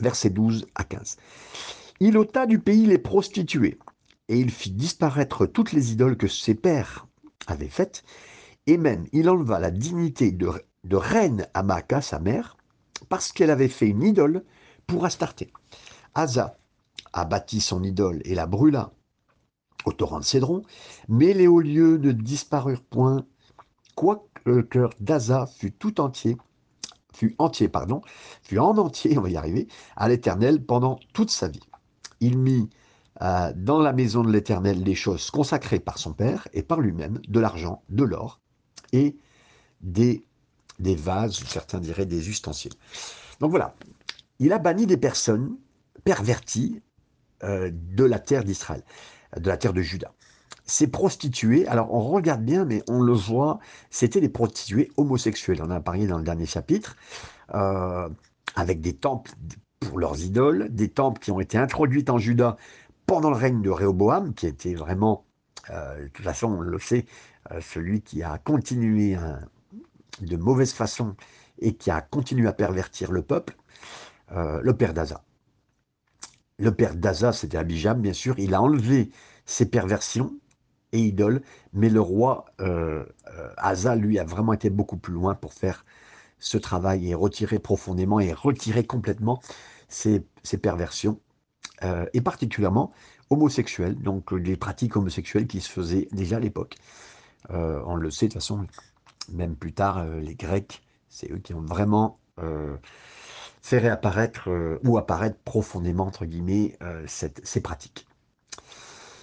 versets 0.00 0.30
12 0.30 0.66
à 0.74 0.84
15. 0.84 1.16
Il 2.00 2.16
ôta 2.16 2.46
du 2.46 2.58
pays 2.58 2.86
les 2.86 2.98
prostituées, 2.98 3.78
et 4.28 4.38
il 4.38 4.50
fit 4.50 4.70
disparaître 4.70 5.46
toutes 5.46 5.72
les 5.72 5.92
idoles 5.92 6.16
que 6.16 6.28
ses 6.28 6.54
pères 6.54 7.06
avaient 7.46 7.68
faites, 7.68 8.02
et 8.66 8.76
même 8.76 9.06
il 9.12 9.28
enleva 9.28 9.58
la 9.58 9.70
dignité 9.70 10.32
de, 10.32 10.50
reine 10.96 11.46
à 11.54 11.62
Maaka, 11.62 12.00
sa 12.00 12.18
mère, 12.18 12.56
parce 13.08 13.32
qu'elle 13.32 13.50
avait 13.50 13.68
fait 13.68 13.88
une 13.88 14.02
idole 14.02 14.44
pour 14.86 15.04
Astarté. 15.04 15.52
Asa 16.14 16.58
a 17.12 17.24
bâti 17.24 17.60
son 17.60 17.82
idole 17.82 18.20
et 18.24 18.34
la 18.34 18.46
brûla 18.46 18.92
au 19.84 19.92
torrent 19.92 20.20
de 20.20 20.24
Cédron, 20.24 20.62
mais 21.08 21.32
les 21.32 21.46
hauts 21.46 21.60
lieux 21.60 21.96
ne 21.96 22.12
disparurent 22.12 22.82
point, 22.82 23.24
quoique 23.94 24.22
le 24.44 24.62
cœur 24.62 24.90
d'Asa 25.00 25.46
fut 25.46 25.72
tout 25.72 26.00
entier, 26.00 26.36
fut 27.12 27.34
entier, 27.38 27.68
pardon, 27.68 28.02
fut 28.42 28.58
en 28.58 28.76
entier, 28.78 29.16
on 29.18 29.22
va 29.22 29.30
y 29.30 29.36
arriver, 29.36 29.68
à 29.96 30.08
l'Éternel 30.08 30.64
pendant 30.64 30.98
toute 31.12 31.30
sa 31.30 31.48
vie. 31.48 31.60
Il 32.20 32.38
mit 32.38 32.68
euh, 33.22 33.52
dans 33.54 33.80
la 33.80 33.92
maison 33.92 34.22
de 34.22 34.32
l'Éternel 34.32 34.82
les 34.82 34.94
choses 34.94 35.30
consacrées 35.30 35.80
par 35.80 35.98
son 35.98 36.12
père 36.12 36.48
et 36.52 36.62
par 36.62 36.80
lui-même, 36.80 37.20
de 37.28 37.40
l'argent, 37.40 37.82
de 37.88 38.04
l'or 38.04 38.40
et 38.92 39.16
des, 39.80 40.24
vases, 40.78 41.42
certains 41.46 41.80
diraient 41.80 42.06
des 42.06 42.28
ustensiles. 42.28 42.72
Donc 43.40 43.50
voilà, 43.50 43.74
il 44.38 44.52
a 44.52 44.58
banni 44.58 44.86
des 44.86 44.96
personnes 44.96 45.56
perverties 46.04 46.80
euh, 47.44 47.70
de 47.72 48.04
la 48.04 48.18
terre 48.18 48.44
d'Israël, 48.44 48.82
de 49.36 49.48
la 49.48 49.56
terre 49.56 49.72
de 49.72 49.82
Juda. 49.82 50.12
Ces 50.70 50.86
prostituées, 50.86 51.66
alors 51.66 51.92
on 51.92 51.98
regarde 51.98 52.44
bien, 52.44 52.64
mais 52.64 52.84
on 52.88 53.00
le 53.00 53.12
voit, 53.12 53.58
c'était 53.90 54.20
des 54.20 54.28
prostituées 54.28 54.88
homosexuelles. 54.96 55.60
On 55.64 55.70
a 55.70 55.80
parlé 55.80 56.06
dans 56.06 56.16
le 56.16 56.22
dernier 56.22 56.46
chapitre, 56.46 56.94
euh, 57.56 58.08
avec 58.54 58.80
des 58.80 58.94
temples 58.94 59.32
pour 59.80 59.98
leurs 59.98 60.20
idoles, 60.20 60.68
des 60.70 60.88
temples 60.88 61.18
qui 61.18 61.32
ont 61.32 61.40
été 61.40 61.58
introduits 61.58 62.04
en 62.08 62.18
Juda 62.18 62.56
pendant 63.06 63.30
le 63.30 63.36
règne 63.36 63.62
de 63.62 63.70
Réoboam, 63.70 64.32
qui 64.32 64.46
était 64.46 64.74
vraiment, 64.74 65.24
euh, 65.70 66.04
de 66.04 66.08
toute 66.08 66.24
façon, 66.24 66.46
on 66.46 66.60
le 66.60 66.78
sait, 66.78 67.04
celui 67.60 68.00
qui 68.00 68.22
a 68.22 68.38
continué 68.38 69.16
de 70.20 70.36
mauvaise 70.36 70.72
façon 70.72 71.16
et 71.58 71.74
qui 71.74 71.90
a 71.90 72.00
continué 72.00 72.46
à 72.46 72.52
pervertir 72.52 73.10
le 73.10 73.22
peuple, 73.22 73.56
le 74.30 74.72
père 74.72 74.94
d'Aza. 74.94 75.24
Le 76.58 76.72
père 76.72 76.94
d'Aza, 76.94 77.32
c'était 77.32 77.56
Abijam, 77.56 78.00
bien 78.00 78.12
sûr, 78.12 78.38
il 78.38 78.54
a 78.54 78.62
enlevé 78.62 79.10
ses 79.46 79.66
perversions 79.66 80.32
et 80.92 81.00
idoles, 81.00 81.42
mais 81.72 81.88
le 81.88 82.00
roi 82.00 82.46
euh, 82.60 83.04
euh, 83.28 83.48
Asa, 83.56 83.96
lui, 83.96 84.18
a 84.18 84.24
vraiment 84.24 84.52
été 84.52 84.70
beaucoup 84.70 84.96
plus 84.96 85.12
loin 85.12 85.34
pour 85.34 85.52
faire 85.52 85.84
ce 86.38 86.58
travail 86.58 87.10
et 87.10 87.14
retirer 87.14 87.58
profondément 87.58 88.20
et 88.20 88.32
retirer 88.32 88.84
complètement 88.84 89.40
ses, 89.88 90.24
perversions, 90.62 91.20
euh, 91.82 92.06
et 92.14 92.20
particulièrement 92.20 92.92
homosexuelles, 93.28 93.96
donc 93.96 94.32
les 94.32 94.56
pratiques 94.56 94.96
homosexuelles 94.96 95.46
qui 95.46 95.60
se 95.60 95.70
faisaient 95.70 96.08
déjà 96.12 96.36
à 96.36 96.40
l'époque. 96.40 96.76
on 97.50 97.94
le 97.94 98.10
sait 98.10 98.26
de 98.26 98.32
toute 98.32 98.40
façon, 98.40 98.66
même 99.32 99.54
plus 99.54 99.72
tard, 99.72 100.04
les 100.04 100.34
Grecs, 100.34 100.82
c'est 101.08 101.30
eux 101.30 101.38
qui 101.38 101.54
ont 101.54 101.60
vraiment 101.60 102.18
fait 103.62 103.78
réapparaître 103.78 104.48
euh, 104.48 104.78
ou 104.84 104.98
apparaître 104.98 105.38
profondément, 105.44 106.06
entre 106.06 106.24
guillemets, 106.24 106.76
euh, 106.82 107.04
ces 107.06 107.60
pratiques. 107.60 108.06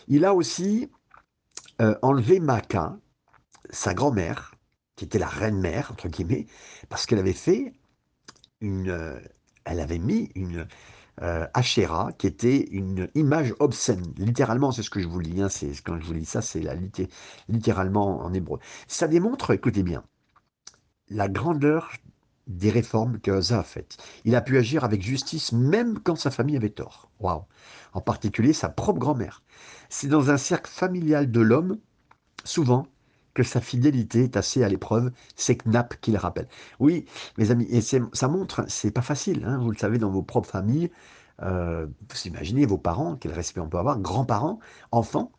Il 0.07 0.25
a 0.25 0.33
aussi 0.33 0.89
euh, 1.81 1.95
enlevé 2.01 2.39
Maca, 2.39 2.97
sa 3.69 3.93
grand-mère, 3.93 4.55
qui 4.95 5.05
était 5.05 5.19
la 5.19 5.27
reine-mère, 5.27 5.91
entre 5.91 6.07
guillemets, 6.07 6.47
parce 6.89 7.05
qu'elle 7.05 7.19
avait 7.19 7.33
fait 7.33 7.73
une... 8.61 9.21
elle 9.65 9.79
avait 9.79 9.99
mis 9.99 10.31
une 10.35 10.67
Asherah, 11.19 12.11
qui 12.13 12.27
était 12.27 12.67
une 12.71 13.09
image 13.15 13.53
obscène. 13.59 14.13
Littéralement, 14.17 14.71
c'est 14.71 14.83
ce 14.83 14.89
que 14.91 14.99
je 14.99 15.07
vous 15.07 15.19
lis. 15.19 15.41
Hein, 15.41 15.49
c'est, 15.49 15.71
quand 15.83 15.99
je 15.99 16.05
vous 16.05 16.13
lis 16.13 16.25
ça, 16.25 16.41
c'est 16.41 16.63
littéralement 17.49 18.23
en 18.23 18.33
hébreu. 18.33 18.59
Ça 18.87 19.07
démontre, 19.07 19.51
écoutez 19.51 19.83
bien, 19.83 20.03
la 21.09 21.27
grandeur 21.27 21.91
des 22.47 22.69
réformes 22.69 23.19
que 23.19 23.31
Asa 23.31 23.59
a 23.59 23.63
faites. 23.63 23.97
Il 24.25 24.35
a 24.35 24.41
pu 24.41 24.57
agir 24.57 24.83
avec 24.83 25.01
justice 25.01 25.51
même 25.51 25.99
quand 25.99 26.15
sa 26.15 26.31
famille 26.31 26.57
avait 26.57 26.69
tort. 26.69 27.09
En 27.21 28.01
particulier 28.01 28.53
sa 28.53 28.69
propre 28.69 28.99
grand-mère. 28.99 29.43
C'est 29.89 30.07
dans 30.07 30.29
un 30.29 30.37
cercle 30.37 30.71
familial 30.71 31.31
de 31.31 31.41
l'homme, 31.41 31.79
souvent, 32.43 32.87
que 33.33 33.43
sa 33.43 33.61
fidélité 33.61 34.23
est 34.23 34.35
assez 34.35 34.63
à 34.63 34.69
l'épreuve, 34.69 35.11
c'est 35.35 35.63
Knapp 35.63 35.95
qui 36.01 36.11
le 36.11 36.17
rappelle. 36.17 36.47
Oui, 36.79 37.05
mes 37.37 37.51
amis, 37.51 37.67
et 37.69 37.81
ça 37.81 38.27
montre, 38.27 38.65
c'est 38.67 38.89
pas 38.89 39.03
facile, 39.03 39.45
hein, 39.45 39.59
vous 39.59 39.69
le 39.69 39.77
savez, 39.77 39.99
dans 39.99 40.09
vos 40.09 40.23
propres 40.23 40.49
familles, 40.49 40.89
euh, 41.43 41.85
vous 41.85 42.27
imaginez 42.27 42.65
vos 42.65 42.79
parents, 42.79 43.15
quel 43.15 43.33
respect 43.33 43.59
on 43.59 43.69
peut 43.69 43.77
avoir, 43.77 43.99
grands-parents, 43.99 44.57
enfants, 44.91 45.31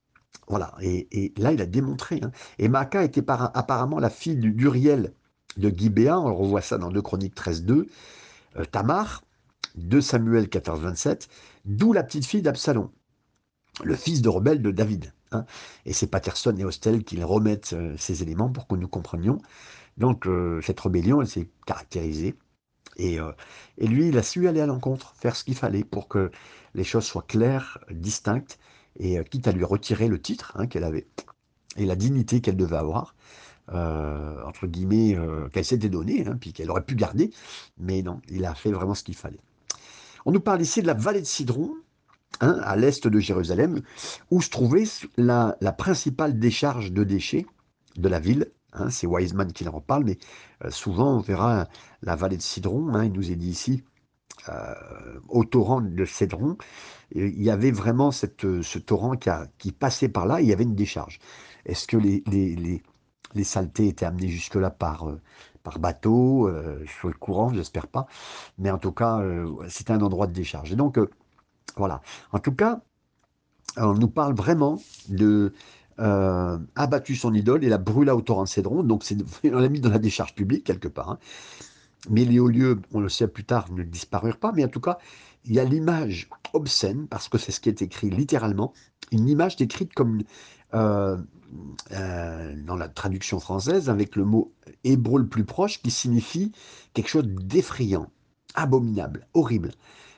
voilà, 0.46 0.74
et, 0.80 1.34
là 1.36 1.52
il 1.52 1.60
a 1.60 1.66
démontré. 1.66 2.20
Hein. 2.22 2.30
Et 2.58 2.68
Maaka 2.68 3.02
était 3.02 3.24
apparemment 3.28 3.98
la 3.98 4.10
fille 4.10 4.36
d'Uriel, 4.36 5.12
de 5.58 5.68
Gibéa, 5.68 6.18
on 6.18 6.34
revoit 6.34 6.62
ça 6.62 6.78
dans 6.78 6.90
2 6.90 7.02
Chroniques 7.02 7.36
13.2, 7.36 7.86
euh, 8.56 8.64
Tamar, 8.64 9.22
2 9.74 10.00
Samuel 10.00 10.46
14.27, 10.46 11.28
d'où 11.64 11.92
la 11.92 12.02
petite 12.02 12.24
fille 12.24 12.42
d'Absalom, 12.42 12.90
le 13.84 13.94
fils 13.94 14.22
de 14.22 14.28
rebelle 14.28 14.62
de 14.62 14.70
David. 14.70 15.12
Hein. 15.32 15.44
Et 15.84 15.92
c'est 15.92 16.06
Patterson 16.06 16.54
et 16.56 16.64
Hostel 16.64 17.04
qui 17.04 17.22
remettent 17.22 17.74
euh, 17.74 17.94
ces 17.98 18.22
éléments 18.22 18.48
pour 18.48 18.66
que 18.66 18.76
nous 18.76 18.88
comprenions. 18.88 19.38
Donc 19.98 20.26
euh, 20.26 20.60
cette 20.62 20.80
rébellion, 20.80 21.20
elle 21.20 21.28
s'est 21.28 21.48
caractérisée. 21.66 22.34
Et, 22.96 23.18
et, 23.76 23.86
lui, 23.86 24.08
il 24.08 24.18
a 24.18 24.24
su 24.24 24.48
aller 24.48 24.60
à 24.60 24.66
l'encontre, 24.66 25.14
faire 25.14 25.36
ce 25.36 25.44
qu'il 25.44 25.54
fallait 25.54 25.84
pour 25.84 26.08
que 26.08 26.32
les 26.74 26.82
choses 26.82 27.04
soient 27.04 27.22
claires, 27.22 27.78
distinctes, 27.92 28.58
et 28.98 29.22
quitte 29.22 29.46
à 29.46 29.52
lui 29.52 29.62
retirer 29.62 30.08
le 30.08 30.20
titre 30.20 30.52
hein, 30.56 30.66
qu'elle 30.66 30.82
avait 30.82 31.06
et 31.78 31.86
la 31.86 31.96
dignité 31.96 32.40
qu'elle 32.40 32.56
devait 32.56 32.76
avoir. 32.76 33.14
Euh, 33.74 34.42
entre 34.44 34.66
guillemets, 34.66 35.14
euh, 35.14 35.48
qu'elle 35.50 35.64
s'était 35.64 35.90
donnée, 35.90 36.26
hein, 36.26 36.38
puis 36.40 36.54
qu'elle 36.54 36.70
aurait 36.70 36.84
pu 36.84 36.94
garder, 36.94 37.30
mais 37.76 38.00
non, 38.00 38.22
il 38.30 38.46
a 38.46 38.54
fait 38.54 38.72
vraiment 38.72 38.94
ce 38.94 39.04
qu'il 39.04 39.14
fallait. 39.14 39.40
On 40.24 40.32
nous 40.32 40.40
parle 40.40 40.62
ici 40.62 40.80
de 40.80 40.86
la 40.86 40.94
vallée 40.94 41.20
de 41.20 41.26
Cidron, 41.26 41.72
hein, 42.40 42.58
à 42.62 42.76
l'est 42.76 43.06
de 43.06 43.18
Jérusalem, 43.18 43.82
où 44.30 44.40
se 44.40 44.48
trouvait 44.48 44.84
la, 45.18 45.54
principale 45.76 46.38
décharge 46.38 46.92
de 46.92 47.04
déchets 47.04 47.44
de 47.96 48.08
la 48.08 48.20
ville. 48.20 48.50
Hein, 48.72 48.88
c'est 48.88 49.06
Wiseman 49.06 49.52
qui 49.52 49.68
en 49.68 49.80
parle, 49.82 50.04
mais 50.04 50.18
euh, 50.64 50.70
souvent 50.70 51.16
on 51.16 51.20
verra 51.20 51.68
la 52.00 52.16
vallée 52.16 52.38
de 52.38 52.42
Cidron, 52.42 53.02
il 53.02 53.12
nous 53.12 53.30
est 53.30 53.36
dit 53.36 53.50
ici, 53.50 53.84
au 55.28 55.44
torrent 55.44 55.82
de 55.82 56.04
Cédron, 56.06 56.56
il 57.10 57.42
y 57.42 57.50
avait 57.50 57.70
vraiment 57.70 58.10
cette, 58.10 58.62
ce 58.62 58.78
torrent 58.78 59.14
qui, 59.16 59.28
qui, 59.58 59.72
passait 59.72 60.08
par 60.08 60.24
là, 60.24 60.40
il 60.40 60.48
y 60.48 60.54
avait 60.54 60.64
une 60.64 60.74
décharge. 60.74 61.18
Est-ce 61.66 61.86
que 61.86 61.98
les 61.98 62.22
saletés 63.44 63.88
étaient 63.88 64.06
amenées 64.06 64.28
jusque-là 64.28 64.70
par, 64.70 65.08
euh, 65.08 65.20
bateau, 65.78 66.48
euh, 66.48 66.82
sur 66.86 67.08
le 67.08 67.14
courant, 67.14 67.52
j'espère 67.52 67.88
pas. 67.88 68.06
Mais 68.56 68.70
en 68.70 68.78
tout 68.78 68.92
cas, 68.92 69.18
euh, 69.20 69.54
c'était 69.68 69.92
un 69.92 70.00
endroit 70.00 70.26
de 70.26 70.32
décharge. 70.32 70.72
Et 70.72 70.76
donc, 70.76 70.98
voilà. 71.76 72.00
En 72.32 72.38
tout 72.38 72.52
cas, 72.52 72.80
on 73.76 73.92
nous 73.92 74.08
parle 74.08 74.34
vraiment 74.34 74.80
de 75.08 75.52
abattu 76.76 77.16
son 77.16 77.34
idole 77.34 77.64
et 77.64 77.68
la 77.68 77.76
brûla 77.76 78.14
au 78.14 78.22
torrent 78.22 78.46
Cédron. 78.46 78.82
Donc, 78.82 79.04
on 79.44 79.58
l'a 79.58 79.68
mis 79.68 79.80
dans 79.80 79.90
la 79.90 79.98
décharge 79.98 80.34
publique 80.34 80.64
quelque 80.64 80.88
part. 80.88 81.10
Hein. 81.10 81.18
Mais 82.08 82.24
les 82.24 82.38
hauts 82.38 82.48
lieux, 82.48 82.80
on 82.94 83.00
le 83.00 83.08
sait 83.08 83.28
plus 83.28 83.44
tard, 83.44 83.70
ne 83.72 83.82
disparurent 83.82 84.38
pas. 84.38 84.52
Mais 84.52 84.64
en 84.64 84.68
tout 84.68 84.80
cas, 84.80 84.98
il 85.44 85.54
y 85.54 85.60
a 85.60 85.64
l'image 85.64 86.28
obscène, 86.52 87.06
parce 87.08 87.28
que 87.28 87.38
c'est 87.38 87.52
ce 87.52 87.60
qui 87.60 87.68
est 87.68 87.82
écrit 87.82 88.10
littéralement, 88.10 88.72
une 89.12 89.28
image 89.28 89.56
décrite 89.56 89.92
comme 89.94 90.22
euh, 90.74 92.54
dans 92.66 92.76
la 92.76 92.88
traduction 92.88 93.40
française 93.40 93.88
avec 93.88 94.16
le 94.16 94.26
mot 94.26 94.52
hébreu 94.84 95.20
le 95.20 95.26
plus 95.26 95.46
proche 95.46 95.80
qui 95.80 95.90
signifie 95.90 96.52
quelque 96.92 97.08
chose 97.08 97.26
d'effrayant, 97.26 98.10
abominable, 98.54 99.26
horrible. 99.32 99.70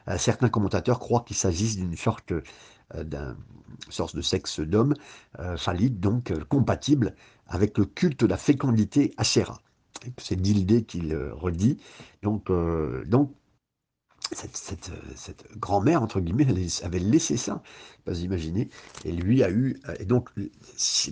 Euh, 0.09 0.19
certains 0.19 0.49
commentateurs 0.49 0.99
croient 0.99 1.23
qu'il 1.25 1.37
s'agisse 1.37 1.77
d'une 1.77 1.97
sorte 1.97 2.33
euh, 2.33 3.05
de 3.05 4.21
sexe 4.23 4.59
d'homme 4.59 4.95
phallique, 5.57 6.01
donc 6.01 6.33
compatible 6.49 7.15
avec 7.47 7.79
le 7.79 7.85
culte 7.85 8.19
de 8.19 8.27
la 8.27 8.37
fécondité 8.37 9.15
Asherah. 9.17 9.61
C'est 10.19 10.35
Dildé 10.35 10.83
qui 10.83 11.01
le 11.01 11.33
redit. 11.33 11.79
Donc 12.23 12.51
cette, 14.33 14.57
cette, 15.17 15.59
grand-mère, 15.59 16.03
entre 16.03 16.21
guillemets, 16.21 16.47
avait 16.83 16.99
laissé 16.99 17.37
ça, 17.37 17.63
pas 18.05 18.19
imaginer, 18.19 18.69
et 19.05 19.13
lui 19.13 19.43
a 19.43 19.51
eu, 19.51 19.81
et 19.99 20.05
donc 20.05 20.31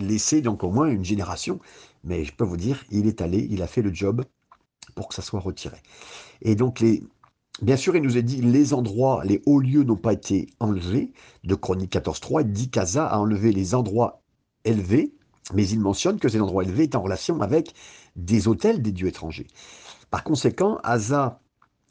laissé 0.00 0.40
donc 0.40 0.64
au 0.64 0.70
moins 0.70 0.86
une 0.86 1.04
génération, 1.04 1.60
mais 2.04 2.24
je 2.24 2.32
peux 2.34 2.44
vous 2.44 2.56
dire, 2.56 2.84
il 2.90 3.06
est 3.06 3.20
allé, 3.20 3.46
il 3.50 3.62
a 3.62 3.66
fait 3.66 3.82
le 3.82 3.92
job 3.92 4.24
pour 4.94 5.08
que 5.08 5.14
ça 5.14 5.22
soit 5.22 5.40
retiré. 5.40 5.76
Et 6.42 6.54
donc, 6.54 6.80
les, 6.80 7.02
bien 7.62 7.76
sûr, 7.76 7.96
il 7.96 8.02
nous 8.02 8.16
a 8.16 8.22
dit, 8.22 8.40
les 8.40 8.74
endroits, 8.74 9.22
les 9.24 9.42
hauts 9.46 9.60
lieux 9.60 9.82
n'ont 9.82 9.96
pas 9.96 10.12
été 10.12 10.48
enlevés, 10.60 11.12
de 11.44 11.54
Chronique 11.54 11.92
14.3, 11.92 12.42
il 12.42 12.52
dit 12.52 12.70
qu'Aza 12.70 13.06
a 13.06 13.18
enlevé 13.18 13.52
les 13.52 13.74
endroits 13.74 14.22
élevés, 14.64 15.14
mais 15.54 15.66
il 15.68 15.80
mentionne 15.80 16.18
que 16.18 16.28
ces 16.28 16.40
endroits 16.40 16.64
élevés 16.64 16.84
étaient 16.84 16.96
en 16.96 17.02
relation 17.02 17.40
avec 17.40 17.74
des 18.16 18.48
hôtels 18.48 18.82
des 18.82 18.92
dieux 18.92 19.08
étrangers. 19.08 19.46
Par 20.10 20.24
conséquent, 20.24 20.78
Asa 20.82 21.40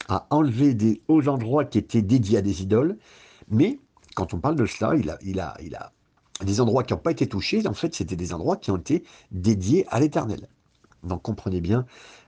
à 0.07 0.27
enlever 0.29 0.73
des 0.73 1.01
hauts 1.07 1.27
endroits 1.27 1.65
qui 1.65 1.77
étaient 1.77 2.01
dédiés 2.01 2.37
à 2.37 2.41
des 2.41 2.61
idoles, 2.61 2.97
mais 3.49 3.79
quand 4.15 4.33
on 4.33 4.39
parle 4.39 4.55
de 4.55 4.65
cela, 4.65 4.95
il 4.95 5.09
a, 5.09 5.17
il 5.23 5.39
a, 5.39 5.55
il 5.61 5.75
a 5.75 5.93
des 6.43 6.61
endroits 6.61 6.83
qui 6.83 6.93
n'ont 6.93 6.99
pas 6.99 7.11
été 7.11 7.27
touchés, 7.27 7.67
en 7.67 7.73
fait, 7.73 7.95
c'était 7.95 8.15
des 8.15 8.33
endroits 8.33 8.57
qui 8.57 8.71
ont 8.71 8.77
été 8.77 9.03
dédiés 9.31 9.85
à 9.89 9.99
l'Éternel. 9.99 10.47
Donc 11.03 11.21
comprenez 11.21 11.61
bien 11.61 11.85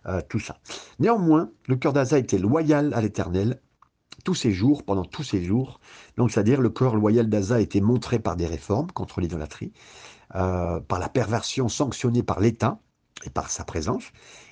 euh, 0.07 0.21
tout 0.27 0.39
ça. 0.39 0.57
Néanmoins, 0.99 1.51
le 1.67 1.75
cœur 1.75 1.93
d'Asa 1.93 2.17
était 2.17 2.37
loyal 2.37 2.93
à 2.93 3.01
l'Éternel, 3.01 3.59
tous 4.23 4.35
ces 4.35 4.51
jours, 4.51 4.83
pendant 4.83 5.05
tous 5.05 5.23
ces 5.23 5.43
jours. 5.43 5.79
Donc, 6.17 6.31
c'est-à-dire 6.31 6.61
le 6.61 6.69
corps 6.69 6.95
loyal 6.95 7.29
d'Aza 7.29 7.55
a 7.55 7.59
été 7.59 7.81
montré 7.81 8.19
par 8.19 8.35
des 8.35 8.45
réformes 8.45 8.91
contre 8.91 9.21
l'idolâtrie, 9.21 9.71
euh, 10.35 10.79
par 10.79 10.99
la 10.99 11.09
perversion 11.09 11.69
sanctionnée 11.69 12.23
par 12.23 12.39
l'État 12.39 12.79
et 13.25 13.29
par 13.29 13.49
sa 13.49 13.63
présence, 13.63 14.03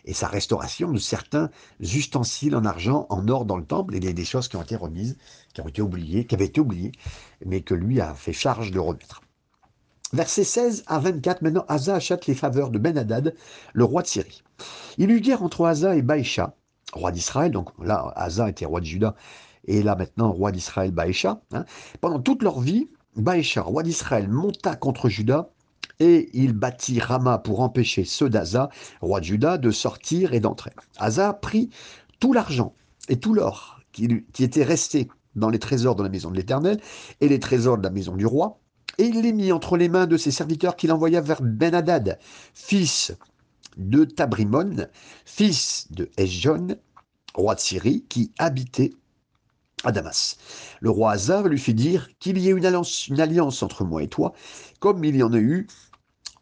et 0.07 0.13
sa 0.13 0.27
restauration 0.27 0.91
de 0.91 0.97
certains 0.97 1.51
ustensiles 1.81 2.55
en 2.55 2.63
argent, 2.63 3.05
en 3.09 3.27
or 3.27 3.45
dans 3.45 3.57
le 3.57 3.65
temple, 3.65 3.93
et 3.93 3.99
des, 3.99 4.25
choses 4.25 4.47
qui 4.47 4.55
ont 4.55 4.61
été 4.63 4.77
remises, 4.77 5.17
qui 5.53 5.61
ont 5.61 5.67
été 5.67 5.81
oubliées, 5.81 6.25
qui 6.25 6.33
avaient 6.33 6.45
été 6.45 6.61
oubliées, 6.61 6.93
mais 7.45 7.61
que 7.61 7.75
lui 7.75 7.99
a 7.99 8.13
fait 8.15 8.33
charge 8.33 8.71
de 8.71 8.79
remettre. 8.79 9.21
Versets 10.13 10.45
16 10.45 10.85
à 10.87 10.99
24, 10.99 11.41
maintenant, 11.41 11.65
Asa 11.67 11.95
achète 11.95 12.25
les 12.25 12.35
faveurs 12.35 12.69
de 12.69 12.79
Ben-Hadad, 12.79 13.35
le 13.73 13.83
roi 13.83 14.01
de 14.01 14.07
Syrie. 14.07 14.43
Il 14.97 15.11
eut 15.11 15.19
guerre 15.19 15.43
entre 15.43 15.65
Asa 15.65 15.97
et 15.97 16.01
Baïcha, 16.01 16.55
roi 16.93 17.11
d'Israël, 17.11 17.51
donc 17.51 17.69
là, 17.83 18.13
Asa 18.15 18.49
était 18.49 18.65
roi 18.65 18.79
de 18.79 18.85
Juda, 18.85 19.13
et 19.65 19.83
là 19.83 19.97
maintenant, 19.97 20.31
roi 20.31 20.53
d'Israël, 20.53 20.91
Baïcha. 20.91 21.41
Hein. 21.51 21.65
Pendant 21.99 22.21
toute 22.21 22.43
leur 22.43 22.61
vie, 22.61 22.89
Baïcha, 23.17 23.61
roi 23.61 23.83
d'Israël, 23.83 24.29
monta 24.29 24.77
contre 24.77 25.09
Juda 25.09 25.49
et 25.99 26.29
il 26.33 26.53
bâtit 26.53 26.99
Rama 26.99 27.37
pour 27.37 27.61
empêcher 27.61 28.05
ceux 28.05 28.29
d'Aza, 28.29 28.69
roi 29.01 29.19
de 29.19 29.25
Juda, 29.25 29.57
de 29.57 29.71
sortir 29.71 30.33
et 30.33 30.39
d'entrer. 30.39 30.71
Asa 30.97 31.33
prit 31.33 31.69
tout 32.19 32.33
l'argent 32.33 32.73
et 33.09 33.19
tout 33.19 33.33
l'or 33.33 33.81
qui, 33.91 34.23
était 34.39 34.63
resté 34.63 35.07
dans 35.35 35.49
les 35.49 35.59
trésors 35.59 35.95
de 35.95 36.03
la 36.03 36.09
maison 36.09 36.29
de 36.29 36.35
l'Éternel 36.35 36.79
et 37.21 37.27
les 37.27 37.39
trésors 37.39 37.77
de 37.77 37.83
la 37.83 37.89
maison 37.89 38.15
du 38.15 38.25
roi, 38.25 38.59
et 38.97 39.05
il 39.05 39.21
les 39.21 39.33
mit 39.33 39.51
entre 39.51 39.77
les 39.77 39.89
mains 39.89 40.07
de 40.07 40.17
ses 40.17 40.31
serviteurs 40.31 40.75
qu'il 40.75 40.91
envoya 40.91 41.21
vers 41.21 41.41
Ben-Hadad, 41.41 42.19
fils 42.53 43.13
de 43.77 44.05
Tabrimon, 44.05 44.87
fils 45.25 45.87
de 45.91 46.09
Esjon, 46.17 46.77
roi 47.35 47.55
de 47.55 47.59
Syrie, 47.59 48.05
qui 48.09 48.31
habitait 48.39 48.93
à 49.83 49.91
Damas. 49.91 50.37
Le 50.79 50.89
roi 50.89 51.11
Hazar 51.11 51.47
lui 51.47 51.59
fit 51.59 51.75
dire 51.75 52.09
qu'il 52.19 52.39
y 52.39 52.49
ait 52.49 52.51
une 52.51 52.65
alliance 53.21 53.63
entre 53.63 53.83
moi 53.83 54.01
et 54.01 54.07
toi, 54.07 54.33
comme 54.79 55.03
il 55.03 55.15
y 55.15 55.23
en 55.23 55.33
a 55.33 55.37
eu 55.37 55.67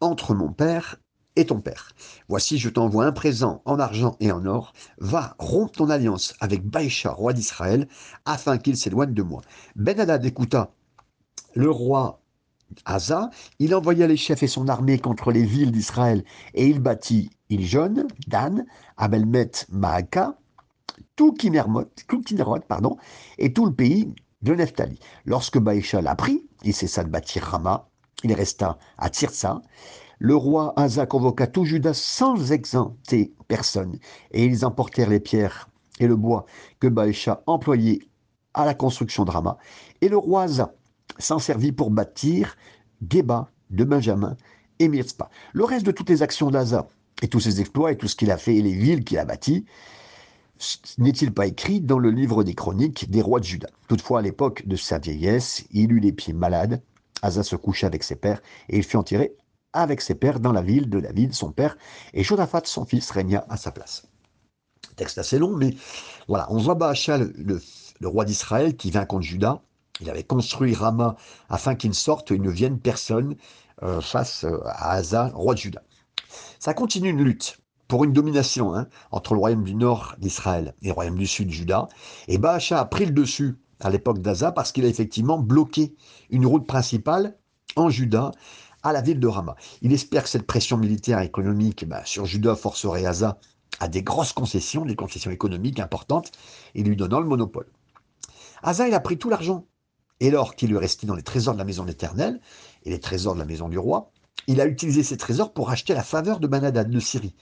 entre 0.00 0.34
mon 0.34 0.52
père 0.52 0.96
et 1.36 1.46
ton 1.46 1.60
père. 1.60 1.92
Voici, 2.28 2.58
je 2.58 2.68
t'envoie 2.68 3.04
un 3.04 3.12
présent 3.12 3.62
en 3.64 3.78
argent 3.78 4.16
et 4.20 4.32
en 4.32 4.44
or. 4.46 4.72
Va, 4.98 5.36
rompre 5.38 5.72
ton 5.72 5.90
alliance 5.90 6.34
avec 6.40 6.64
Baïcha, 6.64 7.12
roi 7.12 7.32
d'Israël, 7.32 7.88
afin 8.24 8.58
qu'il 8.58 8.76
s'éloigne 8.76 9.14
de 9.14 9.22
moi. 9.22 9.42
Ben-Hadad 9.76 10.24
écouta 10.24 10.72
le 11.54 11.70
roi 11.70 12.20
Asa, 12.84 13.30
il 13.58 13.74
envoya 13.74 14.06
les 14.06 14.16
chefs 14.16 14.42
et 14.42 14.48
son 14.48 14.68
armée 14.68 14.98
contre 14.98 15.30
les 15.30 15.44
villes 15.44 15.70
d'Israël, 15.70 16.24
et 16.54 16.66
il 16.66 16.80
bâtit 16.80 17.30
Iljon, 17.48 18.06
Dan, 18.26 18.66
Abelmet, 18.96 19.52
Maaka, 19.70 20.36
tout 21.14 21.32
Kinerot, 21.32 22.60
pardon, 22.68 22.96
et 23.38 23.52
tout 23.52 23.66
le 23.66 23.72
pays 23.72 24.12
de 24.42 24.54
Nephtali. 24.54 24.98
Lorsque 25.24 25.58
Baïcha 25.58 26.02
l'apprit, 26.02 26.46
il 26.64 26.74
cessa 26.74 27.04
de 27.04 27.08
bâtir 27.08 27.44
Rama, 27.44 27.88
il 28.24 28.32
resta 28.32 28.78
à 28.98 29.10
Tirsa. 29.10 29.62
Le 30.18 30.34
roi 30.34 30.72
Asa 30.76 31.06
convoqua 31.06 31.46
tout 31.46 31.64
Judas 31.64 31.94
sans 31.94 32.52
exempter 32.52 33.34
personne, 33.48 33.98
et 34.30 34.44
ils 34.44 34.64
emportèrent 34.64 35.10
les 35.10 35.20
pierres 35.20 35.68
et 36.00 36.06
le 36.06 36.16
bois 36.16 36.46
que 36.80 36.86
Baïcha 36.88 37.42
employait 37.46 38.00
à 38.54 38.64
la 38.64 38.74
construction 38.74 39.24
de 39.24 39.30
Rama. 39.30 39.58
Et 40.00 40.08
le 40.08 40.16
roi 40.16 40.44
Asa 40.44 40.74
s'en 41.18 41.38
servit 41.38 41.72
pour 41.72 41.90
bâtir 41.90 42.56
Geba 43.08 43.50
de 43.70 43.84
Benjamin 43.84 44.36
et 44.78 44.88
Mirzpa. 44.88 45.30
Le 45.52 45.64
reste 45.64 45.86
de 45.86 45.90
toutes 45.90 46.08
les 46.08 46.22
actions 46.22 46.50
d'Asa 46.50 46.88
et 47.22 47.28
tous 47.28 47.40
ses 47.40 47.60
exploits 47.60 47.92
et 47.92 47.96
tout 47.96 48.08
ce 48.08 48.16
qu'il 48.16 48.30
a 48.30 48.36
fait 48.38 48.56
et 48.56 48.62
les 48.62 48.74
villes 48.74 49.04
qu'il 49.04 49.18
a 49.18 49.24
bâties, 49.24 49.64
n'est-il 50.98 51.32
pas 51.32 51.46
écrit 51.46 51.80
dans 51.80 51.98
le 51.98 52.10
livre 52.10 52.44
des 52.44 52.54
chroniques 52.54 53.10
des 53.10 53.20
rois 53.20 53.40
de 53.40 53.44
Juda 53.44 53.68
Toutefois, 53.88 54.20
à 54.20 54.22
l'époque 54.22 54.66
de 54.66 54.76
sa 54.76 54.98
vieillesse, 54.98 55.66
il 55.70 55.92
eut 55.92 56.00
les 56.00 56.12
pieds 56.12 56.32
malades. 56.32 56.82
Asa 57.22 57.42
se 57.42 57.56
coucha 57.56 57.86
avec 57.86 58.02
ses 58.02 58.16
pères 58.16 58.42
et 58.68 58.76
il 58.78 58.84
fut 58.84 58.96
enterré 58.96 59.36
avec 59.76 60.00
ses 60.00 60.14
pères 60.14 60.40
dans 60.40 60.52
la 60.52 60.62
ville 60.62 60.88
de 60.88 61.00
David, 61.00 61.34
son 61.34 61.52
père, 61.52 61.76
et 62.14 62.24
Jodaphat, 62.24 62.62
son 62.64 62.84
fils, 62.84 63.10
régna 63.10 63.44
à 63.48 63.56
sa 63.56 63.70
place. 63.70 64.06
Texte 64.96 65.18
assez 65.18 65.38
long, 65.38 65.54
mais 65.54 65.76
voilà, 66.28 66.46
on 66.50 66.58
voit 66.58 66.74
Baasha, 66.74 67.18
le, 67.18 67.60
roi 68.02 68.24
d'Israël, 68.24 68.76
qui 68.76 68.90
vient 68.90 69.04
contre 69.04 69.24
Juda. 69.24 69.60
Il 70.00 70.08
avait 70.10 70.24
construit 70.24 70.74
Rama 70.74 71.16
afin 71.48 71.74
qu'il 71.74 71.90
ne 71.90 71.94
sorte 71.94 72.30
et 72.30 72.38
ne 72.38 72.50
vienne 72.50 72.78
personne 72.78 73.36
euh, 73.82 74.00
face 74.00 74.44
euh, 74.44 74.60
à 74.64 74.92
Asa, 74.92 75.30
roi 75.34 75.54
de 75.54 75.58
Juda. 75.58 75.82
Ça 76.58 76.74
continue 76.74 77.10
une 77.10 77.22
lutte 77.22 77.58
pour 77.88 78.04
une 78.04 78.12
domination 78.12 78.74
hein, 78.74 78.88
entre 79.10 79.34
le 79.34 79.40
royaume 79.40 79.64
du 79.64 79.74
nord 79.74 80.14
d'Israël 80.18 80.74
et 80.82 80.88
le 80.88 80.92
royaume 80.92 81.18
du 81.18 81.26
sud 81.26 81.50
Juda. 81.50 81.88
Et 82.28 82.38
Baasha 82.38 82.80
a 82.80 82.84
pris 82.84 83.06
le 83.06 83.12
dessus 83.12 83.56
à 83.80 83.90
l'époque 83.90 84.20
d'Aza 84.20 84.52
parce 84.52 84.72
qu'il 84.72 84.84
a 84.84 84.88
effectivement 84.88 85.38
bloqué 85.38 85.94
une 86.30 86.46
route 86.46 86.66
principale 86.66 87.36
en 87.76 87.90
Juda 87.90 88.32
à 88.82 88.92
la 88.92 89.00
ville 89.00 89.20
de 89.20 89.26
Rama. 89.26 89.56
Il 89.82 89.92
espère 89.92 90.24
que 90.24 90.28
cette 90.28 90.46
pression 90.46 90.76
militaire 90.76 91.20
et 91.20 91.26
économique 91.26 91.86
bah, 91.88 92.02
sur 92.04 92.24
Juda 92.24 92.54
forcerait 92.54 93.04
Asa 93.04 93.38
à 93.80 93.88
des 93.88 94.02
grosses 94.02 94.32
concessions, 94.32 94.84
des 94.84 94.96
concessions 94.96 95.30
économiques 95.30 95.80
importantes, 95.80 96.32
et 96.74 96.82
lui 96.82 96.96
donnant 96.96 97.20
le 97.20 97.26
monopole. 97.26 97.66
Asa, 98.62 98.88
il 98.88 98.94
a 98.94 99.00
pris 99.00 99.18
tout 99.18 99.28
l'argent 99.28 99.66
et 100.20 100.30
l'or 100.30 100.54
qui 100.54 100.66
lui 100.66 100.78
restait 100.78 101.06
dans 101.06 101.14
les 101.14 101.22
trésors 101.22 101.54
de 101.54 101.58
la 101.58 101.64
maison 101.64 101.86
éternelle 101.86 102.40
et 102.84 102.90
les 102.90 103.00
trésors 103.00 103.34
de 103.34 103.40
la 103.40 103.44
maison 103.44 103.68
du 103.68 103.78
roi. 103.78 104.12
Il 104.46 104.60
a 104.60 104.66
utilisé 104.66 105.02
ces 105.02 105.16
trésors 105.16 105.52
pour 105.52 105.70
acheter 105.70 105.92
la 105.92 106.02
faveur 106.02 106.40
de 106.40 106.46
Banadad 106.46 106.88
de 106.88 107.00
Syrie 107.00 107.34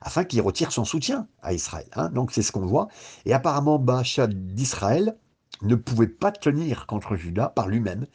afin 0.00 0.24
qu'il 0.24 0.40
retire 0.40 0.72
son 0.72 0.84
soutien 0.84 1.28
à 1.42 1.52
Israël. 1.52 1.86
Hein. 1.94 2.08
Donc 2.10 2.32
c'est 2.32 2.42
ce 2.42 2.52
qu'on 2.52 2.66
voit. 2.66 2.88
Et 3.24 3.32
apparemment, 3.32 3.78
Baasha 3.78 4.26
d'Israël 4.26 5.16
ne 5.62 5.74
pouvait 5.74 6.08
pas 6.08 6.32
tenir 6.32 6.86
contre 6.86 7.16
Juda 7.16 7.48
par 7.48 7.68
lui-même. 7.68 8.06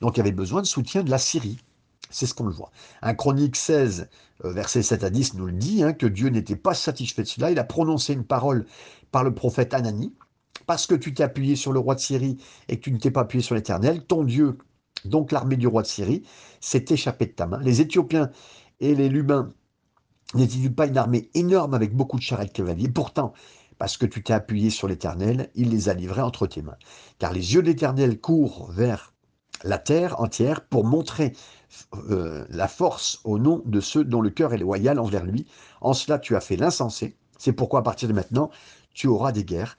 Donc 0.00 0.16
il 0.16 0.20
avait 0.20 0.32
besoin 0.32 0.62
de 0.62 0.66
soutien 0.66 1.02
de 1.02 1.10
la 1.10 1.18
Syrie. 1.18 1.58
C'est 2.10 2.26
ce 2.26 2.34
qu'on 2.34 2.46
le 2.46 2.52
voit. 2.52 2.70
Un 3.02 3.14
chronique 3.14 3.56
16, 3.56 4.08
euh, 4.44 4.52
verset 4.52 4.82
7 4.82 5.04
à 5.04 5.10
10, 5.10 5.34
nous 5.34 5.46
le 5.46 5.52
dit, 5.52 5.82
hein, 5.82 5.92
que 5.92 6.06
Dieu 6.06 6.28
n'était 6.28 6.56
pas 6.56 6.74
satisfait 6.74 7.22
de 7.22 7.28
cela. 7.28 7.50
Il 7.50 7.58
a 7.58 7.64
prononcé 7.64 8.12
une 8.12 8.24
parole 8.24 8.66
par 9.10 9.24
le 9.24 9.34
prophète 9.34 9.74
Anani. 9.74 10.14
Parce 10.66 10.86
que 10.86 10.94
tu 10.94 11.12
t'es 11.12 11.22
appuyé 11.22 11.56
sur 11.56 11.72
le 11.72 11.78
roi 11.78 11.94
de 11.94 12.00
Syrie 12.00 12.38
et 12.68 12.76
que 12.76 12.82
tu 12.82 12.92
ne 12.92 12.98
t'es 12.98 13.10
pas 13.10 13.22
appuyé 13.22 13.42
sur 13.42 13.54
l'Éternel, 13.54 14.04
ton 14.04 14.24
Dieu, 14.24 14.58
donc 15.04 15.32
l'armée 15.32 15.56
du 15.56 15.66
roi 15.66 15.82
de 15.82 15.86
Syrie, 15.86 16.22
s'est 16.60 16.84
échappée 16.88 17.26
de 17.26 17.32
ta 17.32 17.46
main. 17.46 17.60
Les 17.60 17.80
Éthiopiens 17.80 18.30
et 18.80 18.94
les 18.94 19.08
Lubains 19.08 19.52
n'est-il 20.34 20.74
pas 20.74 20.86
une 20.86 20.96
armée 20.96 21.30
énorme 21.34 21.74
avec 21.74 21.94
beaucoup 21.94 22.16
de 22.16 22.22
charrettes 22.22 22.52
cavaliers? 22.52 22.88
Pourtant, 22.88 23.32
parce 23.84 23.98
que 23.98 24.06
tu 24.06 24.22
t'es 24.22 24.32
appuyé 24.32 24.70
sur 24.70 24.88
l'Éternel, 24.88 25.50
il 25.54 25.68
les 25.68 25.90
a 25.90 25.92
livrés 25.92 26.22
entre 26.22 26.46
tes 26.46 26.62
mains. 26.62 26.78
Car 27.18 27.34
les 27.34 27.52
yeux 27.52 27.60
de 27.60 27.66
l'Éternel 27.66 28.18
courent 28.18 28.70
vers 28.72 29.12
la 29.62 29.76
terre 29.76 30.18
entière 30.22 30.64
pour 30.64 30.86
montrer 30.86 31.34
euh, 32.08 32.46
la 32.48 32.66
force 32.66 33.20
au 33.24 33.38
nom 33.38 33.60
de 33.66 33.80
ceux 33.80 34.02
dont 34.02 34.22
le 34.22 34.30
cœur 34.30 34.54
est 34.54 34.56
loyal 34.56 34.98
envers 34.98 35.26
lui. 35.26 35.46
En 35.82 35.92
cela, 35.92 36.18
tu 36.18 36.34
as 36.34 36.40
fait 36.40 36.56
l'insensé. 36.56 37.18
C'est 37.36 37.52
pourquoi 37.52 37.80
à 37.80 37.82
partir 37.82 38.08
de 38.08 38.14
maintenant, 38.14 38.50
tu 38.94 39.06
auras 39.06 39.32
des 39.32 39.44
guerres. 39.44 39.76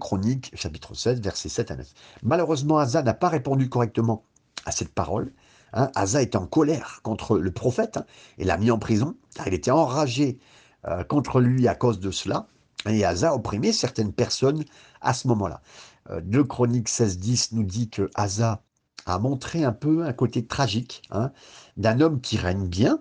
Chroniques, 0.00 0.50
chapitre 0.54 0.94
16, 0.94 1.20
versets 1.20 1.48
7 1.48 1.70
à 1.70 1.76
9. 1.76 1.86
Malheureusement, 2.24 2.78
Asa 2.78 3.04
n'a 3.04 3.14
pas 3.14 3.28
répondu 3.28 3.68
correctement 3.68 4.24
à 4.66 4.72
cette 4.72 4.92
parole. 4.92 5.32
Hein, 5.74 5.92
Asa 5.94 6.22
était 6.22 6.38
en 6.38 6.48
colère 6.48 7.02
contre 7.04 7.38
le 7.38 7.52
prophète 7.52 7.98
hein, 7.98 8.04
et 8.38 8.44
l'a 8.44 8.56
mis 8.56 8.72
en 8.72 8.80
prison, 8.80 9.14
car 9.36 9.46
il 9.46 9.54
était 9.54 9.70
enragé 9.70 10.40
euh, 10.88 11.04
contre 11.04 11.40
lui 11.40 11.68
à 11.68 11.76
cause 11.76 12.00
de 12.00 12.10
cela. 12.10 12.48
Et 12.86 13.04
Asa 13.04 13.34
opprimait 13.34 13.72
certaines 13.72 14.12
personnes 14.12 14.64
à 15.00 15.14
ce 15.14 15.28
moment-là. 15.28 15.62
Euh, 16.10 16.20
2 16.20 16.44
Chroniques 16.44 16.88
16.10 16.88 17.48
nous 17.52 17.64
dit 17.64 17.88
que 17.88 18.10
Asa 18.14 18.62
a 19.06 19.18
montré 19.18 19.64
un 19.64 19.72
peu 19.72 20.04
un 20.04 20.12
côté 20.12 20.46
tragique 20.46 21.02
hein, 21.10 21.30
d'un 21.76 22.00
homme 22.00 22.20
qui 22.20 22.36
règne 22.36 22.66
bien, 22.66 23.00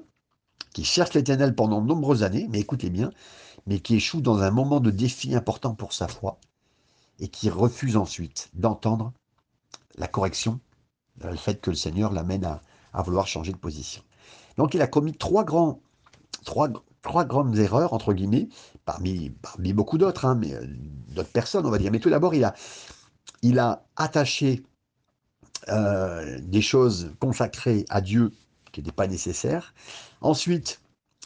qui 0.73 0.83
cherche 0.83 1.13
l'éternel 1.13 1.55
pendant 1.55 1.81
de 1.81 1.87
nombreuses 1.87 2.23
années, 2.23 2.47
mais 2.49 2.59
écoutez 2.59 2.89
bien, 2.89 3.11
mais 3.67 3.79
qui 3.79 3.95
échoue 3.95 4.21
dans 4.21 4.39
un 4.39 4.51
moment 4.51 4.79
de 4.79 4.91
défi 4.91 5.35
important 5.35 5.75
pour 5.75 5.93
sa 5.93 6.07
foi, 6.07 6.39
et 7.19 7.27
qui 7.27 7.49
refuse 7.49 7.95
ensuite 7.95 8.49
d'entendre 8.53 9.13
la 9.97 10.07
correction 10.07 10.59
le 11.23 11.35
fait 11.35 11.61
que 11.61 11.69
le 11.69 11.75
Seigneur 11.75 12.11
l'amène 12.11 12.43
à, 12.43 13.01
vouloir 13.01 13.27
changer 13.27 13.51
de 13.51 13.57
position. 13.57 14.03
Donc 14.57 14.73
il 14.73 14.81
a 14.81 14.87
commis 14.87 15.13
trois, 15.13 15.43
grands, 15.43 15.79
trois 17.03 17.25
grandes 17.25 17.57
erreurs, 17.59 17.93
entre 17.93 18.13
guillemets, 18.13 18.49
parmi, 18.85 19.31
beaucoup 19.73 19.99
d'autres, 19.99 20.25
hein, 20.25 20.35
mais 20.35 20.53
euh, 20.53 20.65
d'autres 21.09 21.29
personnes, 21.29 21.65
on 21.67 21.69
va 21.69 21.77
dire. 21.77 21.91
Mais 21.91 21.99
tout 21.99 22.09
d'abord, 22.09 22.33
il 22.33 22.43
a, 22.43 22.55
il 23.43 23.59
a 23.59 23.85
attaché 23.95 24.63
euh, 25.69 26.39
des 26.41 26.61
choses 26.61 27.11
consacrées 27.19 27.85
à 27.89 28.01
Dieu 28.01 28.31
qui 28.71 28.81
n'étaient 28.81 28.91
pas 28.91 29.07
nécessaires. 29.07 29.75
Ensuite, 30.21 30.81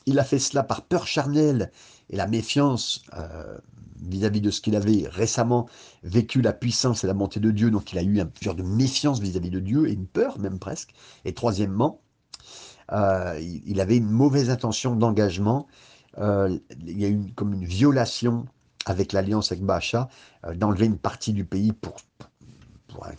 il 0.06 0.20
a 0.20 0.24
fait 0.24 0.40
cela 0.40 0.64
par 0.64 0.82
peur 0.82 1.08
charnelle 1.08 1.72
et 2.10 2.18
la 2.18 2.28
méfiance 2.28 3.04
euh, 3.14 3.58
vis-à-vis 4.02 4.42
de 4.42 4.52
ce 4.52 4.62
qu'il 4.62 4.76
avait 4.76 5.08
récemment 5.08 5.68
vécu, 6.04 6.42
la 6.42 6.54
puissance 6.54 7.04
et 7.04 7.08
la 7.08 7.14
montée 7.14 7.40
de 7.40 7.52
Dieu. 7.52 7.72
Donc 7.72 7.92
il 7.92 8.00
a 8.00 8.04
eu 8.04 8.20
un 8.20 8.30
genre 8.42 8.56
de 8.56 8.64
méfiance 8.64 9.20
vis-à-vis 9.20 9.50
de 9.50 9.60
Dieu 9.60 9.88
et 9.88 9.94
une 9.94 10.08
peur 10.08 10.40
même 10.40 10.60
presque. 10.60 10.94
Et 11.26 11.34
troisièmement, 11.34 12.02
euh, 12.92 13.40
il 13.66 13.82
avait 13.82 13.98
une 13.98 14.10
mauvaise 14.10 14.50
intention 14.50 14.96
d'engagement. 14.96 15.68
Euh, 16.18 16.58
il 16.86 17.00
y 17.00 17.06
a 17.06 17.10
eu 17.10 17.32
comme 17.36 17.54
une 17.54 17.66
violation 17.66 18.46
avec 18.86 19.12
l'alliance 19.12 19.52
avec 19.52 19.66
Baasha, 19.66 20.08
d'enlever 20.56 20.86
une 20.86 20.98
partie 20.98 21.34
du 21.34 21.44
pays 21.44 21.74
pour, 21.74 21.98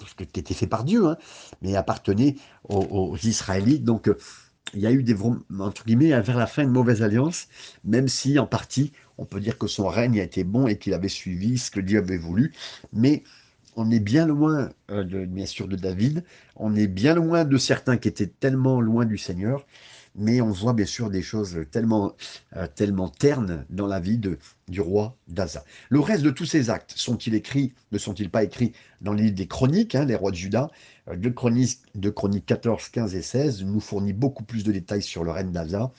ce 0.06 0.24
qui 0.24 0.40
était 0.40 0.54
fait 0.54 0.66
par 0.66 0.82
Dieu, 0.82 1.06
hein, 1.06 1.18
mais 1.60 1.76
appartenait 1.76 2.36
aux, 2.70 3.16
Israélites. 3.22 3.84
Donc, 3.84 4.10
il 4.72 4.80
y 4.80 4.86
a 4.86 4.92
eu 4.92 5.02
des, 5.02 5.14
entre 5.60 5.84
guillemets, 5.84 6.18
vers 6.20 6.38
la 6.38 6.46
fin, 6.46 6.62
une 6.62 6.70
mauvaise 6.70 7.02
alliance, 7.02 7.48
même 7.84 8.08
si 8.08 8.38
en 8.38 8.46
partie, 8.46 8.92
on 9.18 9.26
peut 9.26 9.40
dire 9.40 9.58
que 9.58 9.66
son 9.66 9.88
règne 9.88 10.20
a 10.20 10.22
été 10.22 10.42
bon 10.42 10.66
et 10.66 10.78
qu'il 10.78 10.94
avait 10.94 11.08
suivi 11.08 11.58
ce 11.58 11.70
que 11.70 11.80
Dieu 11.80 11.98
avait 11.98 12.18
voulu. 12.18 12.54
Mais 12.92 13.24
on 13.78 13.92
est 13.92 14.00
bien 14.00 14.26
loin, 14.26 14.70
euh, 14.90 15.04
de, 15.04 15.24
bien 15.24 15.46
sûr, 15.46 15.68
de 15.68 15.76
David. 15.76 16.24
On 16.56 16.74
est 16.74 16.88
bien 16.88 17.14
loin 17.14 17.44
de 17.44 17.56
certains 17.56 17.96
qui 17.96 18.08
étaient 18.08 18.26
tellement 18.26 18.80
loin 18.80 19.06
du 19.06 19.16
Seigneur. 19.16 19.64
Mais 20.16 20.40
on 20.40 20.50
voit 20.50 20.72
bien 20.72 20.84
sûr 20.84 21.10
des 21.10 21.22
choses 21.22 21.64
tellement, 21.70 22.12
euh, 22.56 22.66
tellement 22.74 23.08
ternes 23.08 23.64
dans 23.70 23.86
la 23.86 24.00
vie 24.00 24.18
de, 24.18 24.36
du 24.66 24.80
roi 24.80 25.16
d'Aza. 25.28 25.64
Le 25.90 26.00
reste 26.00 26.24
de 26.24 26.30
tous 26.30 26.44
ces 26.44 26.70
actes 26.70 26.92
sont-ils 26.96 27.36
écrits, 27.36 27.72
ne 27.92 27.98
sont-ils 27.98 28.28
pas 28.28 28.42
écrits 28.42 28.72
dans 29.00 29.12
les 29.12 29.30
des 29.30 29.46
chroniques, 29.46 29.94
hein, 29.94 30.04
les 30.06 30.16
rois 30.16 30.32
de 30.32 30.36
Juda? 30.36 30.70
Euh, 31.08 31.14
de 31.14 31.30
chroniques 32.10 32.46
14, 32.46 32.88
15 32.88 33.14
et 33.14 33.22
16 33.22 33.64
nous 33.64 33.80
fournit 33.80 34.12
beaucoup 34.12 34.42
plus 34.42 34.64
de 34.64 34.72
détails 34.72 35.02
sur 35.02 35.22
le 35.22 35.30
règne 35.30 35.52
d'Aza. 35.52 35.92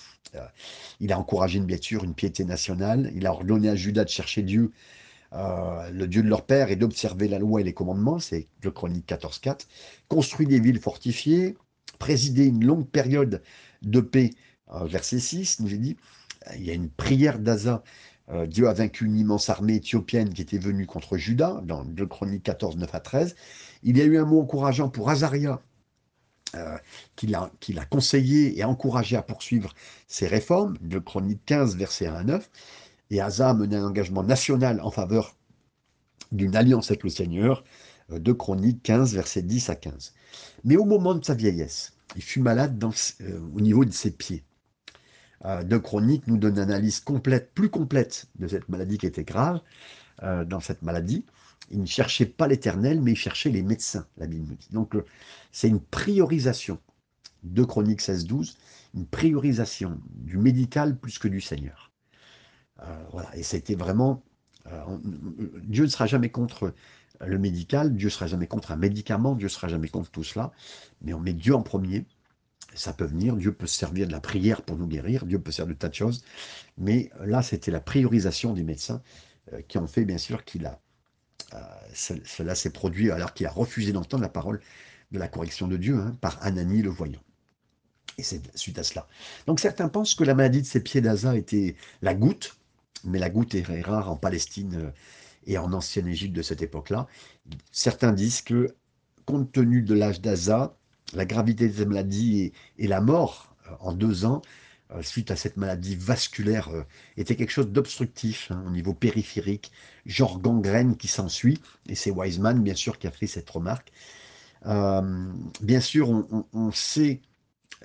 il 0.99 1.13
a 1.13 1.19
encouragé 1.19 1.59
une, 1.59 1.65
bien 1.65 1.77
sûr 1.79 2.03
une 2.03 2.13
piété 2.13 2.43
nationale. 2.43 3.09
Il 3.15 3.25
a 3.25 3.31
ordonné 3.31 3.69
à 3.69 3.75
Juda 3.77 4.03
de 4.03 4.09
chercher 4.09 4.41
Dieu 4.41 4.73
euh, 5.33 5.89
le 5.91 6.07
Dieu 6.07 6.23
de 6.23 6.27
leur 6.27 6.45
père, 6.45 6.71
et 6.71 6.75
d'observer 6.75 7.27
la 7.27 7.39
loi 7.39 7.61
et 7.61 7.63
les 7.63 7.73
commandements, 7.73 8.19
c'est 8.19 8.47
le 8.63 8.71
Chronique 8.71 9.07
14.4, 9.07 9.67
construit 10.07 10.47
des 10.47 10.59
villes 10.59 10.79
fortifiées, 10.79 11.55
présider 11.99 12.45
une 12.45 12.65
longue 12.65 12.87
période 12.87 13.43
de 13.83 14.01
paix, 14.01 14.31
euh, 14.73 14.85
verset 14.85 15.19
6, 15.19 15.59
nous 15.59 15.73
est 15.73 15.77
dit, 15.77 15.97
il 16.55 16.63
y 16.63 16.71
a 16.71 16.73
une 16.73 16.89
prière 16.89 17.37
d'Aza, 17.37 17.83
euh, 18.31 18.47
Dieu 18.47 18.67
a 18.67 18.73
vaincu 18.73 19.05
une 19.05 19.17
immense 19.17 19.49
armée 19.49 19.75
éthiopienne 19.75 20.33
qui 20.33 20.41
était 20.41 20.57
venue 20.57 20.87
contre 20.87 21.17
Juda, 21.17 21.61
dans 21.63 21.83
le 21.83 22.05
Chronique 22.07 22.43
14, 22.43 22.77
9 22.77 22.95
à 22.95 22.99
13. 22.99 23.35
Il 23.83 23.97
y 23.97 24.01
a 24.01 24.05
eu 24.05 24.17
un 24.17 24.25
mot 24.25 24.41
encourageant 24.41 24.89
pour 24.89 25.09
Azaria, 25.09 25.61
qu'il 27.15 27.35
a, 27.35 27.51
a, 27.77 27.85
conseillé 27.85 28.57
et 28.57 28.63
encouragé 28.63 29.15
à 29.15 29.21
poursuivre 29.21 29.75
ses 30.07 30.25
réformes, 30.25 30.77
de 30.81 30.97
Chronique 30.97 31.41
15, 31.45 31.75
verset 31.75 32.07
1 32.07 32.15
à 32.15 32.23
9 32.23 32.49
et 33.09 33.21
Asa 33.21 33.49
a 33.49 33.53
mené 33.53 33.75
un 33.75 33.85
engagement 33.85 34.23
national 34.23 34.81
en 34.81 34.91
faveur 34.91 35.35
d'une 36.31 36.55
alliance 36.55 36.91
avec 36.91 37.03
le 37.03 37.09
Seigneur, 37.09 37.63
euh, 38.11 38.19
de 38.19 38.31
Chroniques 38.31 38.83
15, 38.83 39.13
versets 39.13 39.41
10 39.41 39.69
à 39.69 39.75
15. 39.75 40.13
Mais 40.63 40.77
au 40.77 40.85
moment 40.85 41.15
de 41.15 41.25
sa 41.25 41.33
vieillesse, 41.33 41.93
il 42.15 42.21
fut 42.21 42.41
malade 42.41 42.83
euh, 43.21 43.39
au 43.55 43.61
niveau 43.61 43.85
de 43.85 43.91
ses 43.91 44.11
pieds. 44.11 44.43
Euh, 45.45 45.63
de 45.63 45.77
Chroniques 45.77 46.27
nous 46.27 46.37
donne 46.37 46.55
une 46.55 46.59
analyse 46.59 46.99
complète, 46.99 47.53
plus 47.53 47.69
complète 47.69 48.27
de 48.37 48.47
cette 48.47 48.69
maladie 48.69 48.97
qui 48.97 49.05
était 49.05 49.23
grave. 49.23 49.61
dans 50.21 50.59
cette 50.59 50.81
maladie, 50.81 51.23
il 51.71 51.79
ne 51.79 51.85
cherchait 51.85 52.25
pas 52.25 52.47
l'éternel, 52.47 52.99
mais 53.01 53.13
il 53.13 53.15
cherchait 53.15 53.49
les 53.49 53.63
médecins, 53.63 54.05
la 54.17 54.27
Bible 54.27 54.53
dit. 54.55 54.67
Donc 54.71 54.97
c'est 55.53 55.69
une 55.69 55.79
priorisation 55.79 56.77
de 57.43 57.63
Chroniques 57.63 58.01
16, 58.01 58.25
12, 58.25 58.57
une 58.95 59.05
priorisation 59.05 59.97
du 60.09 60.37
médical 60.37 60.97
plus 60.97 61.19
que 61.19 61.29
du 61.29 61.39
Seigneur. 61.39 61.88
Euh, 62.81 63.03
voilà. 63.11 63.35
Et 63.35 63.43
c'était 63.43 63.75
vraiment. 63.75 64.23
Euh, 64.67 64.97
Dieu 65.63 65.85
ne 65.85 65.89
sera 65.89 66.05
jamais 66.05 66.29
contre 66.29 66.73
le 67.25 67.37
médical, 67.37 67.95
Dieu 67.95 68.07
ne 68.07 68.11
sera 68.11 68.27
jamais 68.27 68.47
contre 68.47 68.71
un 68.71 68.77
médicament, 68.77 69.35
Dieu 69.35 69.47
ne 69.47 69.51
sera 69.51 69.67
jamais 69.67 69.89
contre 69.89 70.11
tout 70.11 70.23
cela, 70.23 70.51
mais 71.01 71.13
on 71.13 71.19
met 71.19 71.33
Dieu 71.33 71.55
en 71.55 71.61
premier. 71.61 72.05
Ça 72.75 72.93
peut 72.93 73.05
venir, 73.05 73.35
Dieu 73.35 73.51
peut 73.51 73.65
se 73.65 73.77
servir 73.77 74.05
de 74.05 74.11
la 74.11 74.21
prière 74.21 74.61
pour 74.61 74.77
nous 74.77 74.85
guérir, 74.85 75.25
Dieu 75.25 75.39
peut 75.39 75.51
servir 75.51 75.73
de 75.73 75.79
tas 75.79 75.89
de 75.89 75.95
choses, 75.95 76.23
mais 76.77 77.09
là, 77.25 77.41
c'était 77.41 77.71
la 77.71 77.79
priorisation 77.79 78.53
des 78.53 78.63
médecins 78.63 79.01
euh, 79.53 79.61
qui 79.67 79.79
ont 79.79 79.87
fait, 79.87 80.05
bien 80.05 80.19
sûr, 80.19 80.45
qu'il 80.45 80.65
a. 80.67 80.79
cela 81.93 82.53
s'est 82.53 82.69
produit 82.69 83.11
alors 83.11 83.33
qu'il 83.33 83.47
a 83.47 83.51
refusé 83.51 83.91
d'entendre 83.91 84.21
la 84.21 84.29
parole 84.29 84.61
de 85.11 85.19
la 85.19 85.27
correction 85.27 85.67
de 85.67 85.77
Dieu 85.77 85.95
hein, 85.95 86.15
par 86.21 86.37
Anani 86.45 86.81
le 86.81 86.89
voyant. 86.89 87.21
Et 88.17 88.23
c'est 88.23 88.55
suite 88.55 88.77
à 88.77 88.83
cela. 88.83 89.07
Donc 89.47 89.59
certains 89.59 89.87
pensent 89.87 90.13
que 90.13 90.23
la 90.23 90.35
maladie 90.35 90.61
de 90.61 90.67
ses 90.67 90.81
pieds 90.81 91.01
d'Aza 91.01 91.35
était 91.35 91.75
la 92.01 92.13
goutte, 92.13 92.58
mais 93.03 93.19
la 93.19 93.29
goutte 93.29 93.55
est 93.55 93.81
rare 93.81 94.09
en 94.09 94.15
Palestine 94.15 94.75
euh, 94.75 94.91
et 95.45 95.57
en 95.57 95.73
ancienne 95.73 96.07
Égypte 96.07 96.35
de 96.35 96.41
cette 96.41 96.61
époque-là. 96.61 97.07
Certains 97.71 98.11
disent 98.11 98.41
que, 98.41 98.75
compte 99.25 99.51
tenu 99.51 99.81
de 99.81 99.93
l'âge 99.93 100.21
d'Aza, 100.21 100.75
la 101.13 101.25
gravité 101.25 101.67
de 101.67 101.73
cette 101.73 101.87
maladie 101.87 102.51
et, 102.77 102.87
la 102.87 103.01
mort 103.01 103.55
euh, 103.67 103.71
en 103.79 103.93
deux 103.93 104.25
ans, 104.25 104.41
euh, 104.91 105.01
suite 105.01 105.31
à 105.31 105.35
cette 105.35 105.57
maladie 105.57 105.95
vasculaire, 105.95 106.69
était 107.15 107.35
quelque 107.35 107.51
chose 107.51 107.69
d'obstructif 107.69 108.51
hein, 108.51 108.63
au 108.67 108.71
niveau 108.71 108.93
périphérique, 108.93 109.71
genre 110.05 110.39
gangrène 110.39 110.97
qui 110.97 111.07
s'ensuit. 111.07 111.61
Et 111.87 111.95
c'est 111.95 112.11
Wiseman, 112.11 112.61
bien 112.61 112.75
sûr, 112.75 112.97
qui 112.99 113.07
a 113.07 113.11
fait 113.11 113.27
cette 113.27 113.49
remarque. 113.49 113.91
bien 114.63 115.79
sûr, 115.79 116.25
on, 116.53 116.71
sait, 116.71 117.21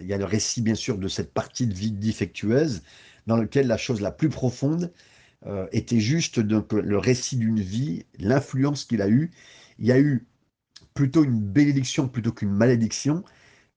il 0.00 0.06
y 0.06 0.12
a 0.12 0.18
le 0.18 0.24
récit, 0.24 0.60
bien 0.60 0.74
sûr, 0.74 0.98
de 0.98 1.08
cette 1.08 1.32
partie 1.32 1.66
de 1.66 1.74
vie 1.74 1.92
défectueuse, 1.92 2.82
dans 3.26 3.36
lequel 3.36 3.66
la 3.66 3.76
chose 3.76 4.00
la 4.00 4.10
plus 4.10 4.28
profonde 4.28 4.92
euh, 5.46 5.66
était 5.72 6.00
juste 6.00 6.40
donc, 6.40 6.72
le 6.72 6.98
récit 6.98 7.36
d'une 7.36 7.60
vie, 7.60 8.06
l'influence 8.18 8.84
qu'il 8.84 9.02
a 9.02 9.08
eue. 9.08 9.30
Il 9.78 9.86
y 9.86 9.92
a 9.92 9.98
eu 10.00 10.26
plutôt 10.94 11.24
une 11.24 11.40
bénédiction 11.40 12.08
plutôt 12.08 12.32
qu'une 12.32 12.52
malédiction, 12.52 13.24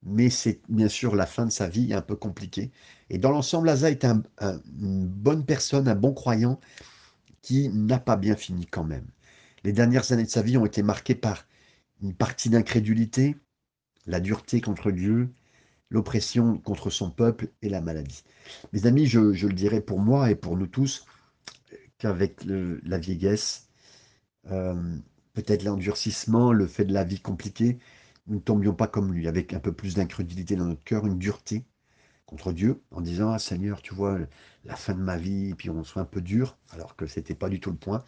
mais 0.04 0.30
c'est 0.30 0.62
bien 0.70 0.88
sûr 0.88 1.16
la 1.16 1.26
fin 1.26 1.46
de 1.46 1.52
sa 1.52 1.68
vie 1.68 1.94
un 1.94 2.02
peu 2.02 2.16
compliquée. 2.16 2.72
Et 3.10 3.18
dans 3.18 3.32
l'ensemble, 3.32 3.70
Asa 3.70 3.90
est 3.90 4.06
une 4.06 5.08
bonne 5.08 5.46
personne, 5.46 5.88
un 5.88 5.96
bon 5.96 6.14
croyant 6.14 6.60
qui 7.42 7.70
n'a 7.70 8.00
pas 8.00 8.18
bien 8.18 8.36
fini 8.36 8.66
quand 8.66 8.84
même. 8.84 9.08
Les 9.64 9.74
dernières 9.74 10.12
années 10.12 10.24
de 10.24 10.30
sa 10.30 10.42
vie 10.42 10.58
ont 10.58 10.66
été 10.66 10.84
marquées 10.84 11.16
par 11.16 11.46
une 12.02 12.14
partie 12.14 12.50
d'incrédulité, 12.50 13.36
la 14.06 14.20
dureté 14.20 14.62
contre 14.62 14.92
Dieu, 14.92 15.34
l'oppression 15.90 16.58
contre 16.58 16.90
son 16.90 17.10
peuple 17.10 17.50
et 17.62 17.70
la 17.70 17.82
maladie. 17.82 18.24
Mes 18.74 18.86
amis, 18.86 19.06
je, 19.06 19.20
le 19.20 19.54
dirais 19.54 19.82
pour 19.82 20.00
moi 20.00 20.30
et 20.32 20.36
pour 20.36 20.58
nous 20.58 20.68
tous, 20.68 21.06
qu'avec 21.98 22.44
la 22.46 22.98
vieillesse, 22.98 23.70
euh, 24.52 24.98
peut-être 25.34 25.64
l'endurcissement, 25.64 26.52
le 26.52 26.68
fait 26.68 26.86
de 26.86 26.94
la 26.94 27.04
vie 27.04 27.20
compliquée, 27.20 27.80
nous 28.28 28.36
ne 28.36 28.42
tombions 28.42 28.74
pas 28.74 28.88
comme 28.88 29.14
lui, 29.14 29.28
avec 29.28 29.54
un 29.54 29.60
peu 29.60 29.72
plus 29.72 29.96
d'incrédulité 29.96 30.56
dans 30.56 30.66
notre 30.66 30.84
cœur, 30.84 31.06
une 31.06 31.18
dureté 31.18 31.66
contre 32.26 32.52
Dieu, 32.52 32.82
en 32.92 33.02
disant 33.02 33.32
Ah 33.32 33.40
Seigneur, 33.40 33.82
tu 33.82 33.94
vois, 33.94 34.20
la 34.66 34.76
fin 34.76 34.94
de 34.94 35.00
ma 35.00 35.18
vie, 35.18 35.52
et 35.52 35.56
puis 35.56 35.70
on 35.70 35.84
soit 35.84 36.02
un 36.02 36.06
peu 36.06 36.22
dur, 36.22 36.58
alors 36.72 36.96
que 36.96 37.08
ce 37.08 37.20
n'était 37.20 37.36
pas 37.36 37.50
du 37.50 37.60
tout 37.62 37.72
le 37.72 37.78
point 37.78 38.04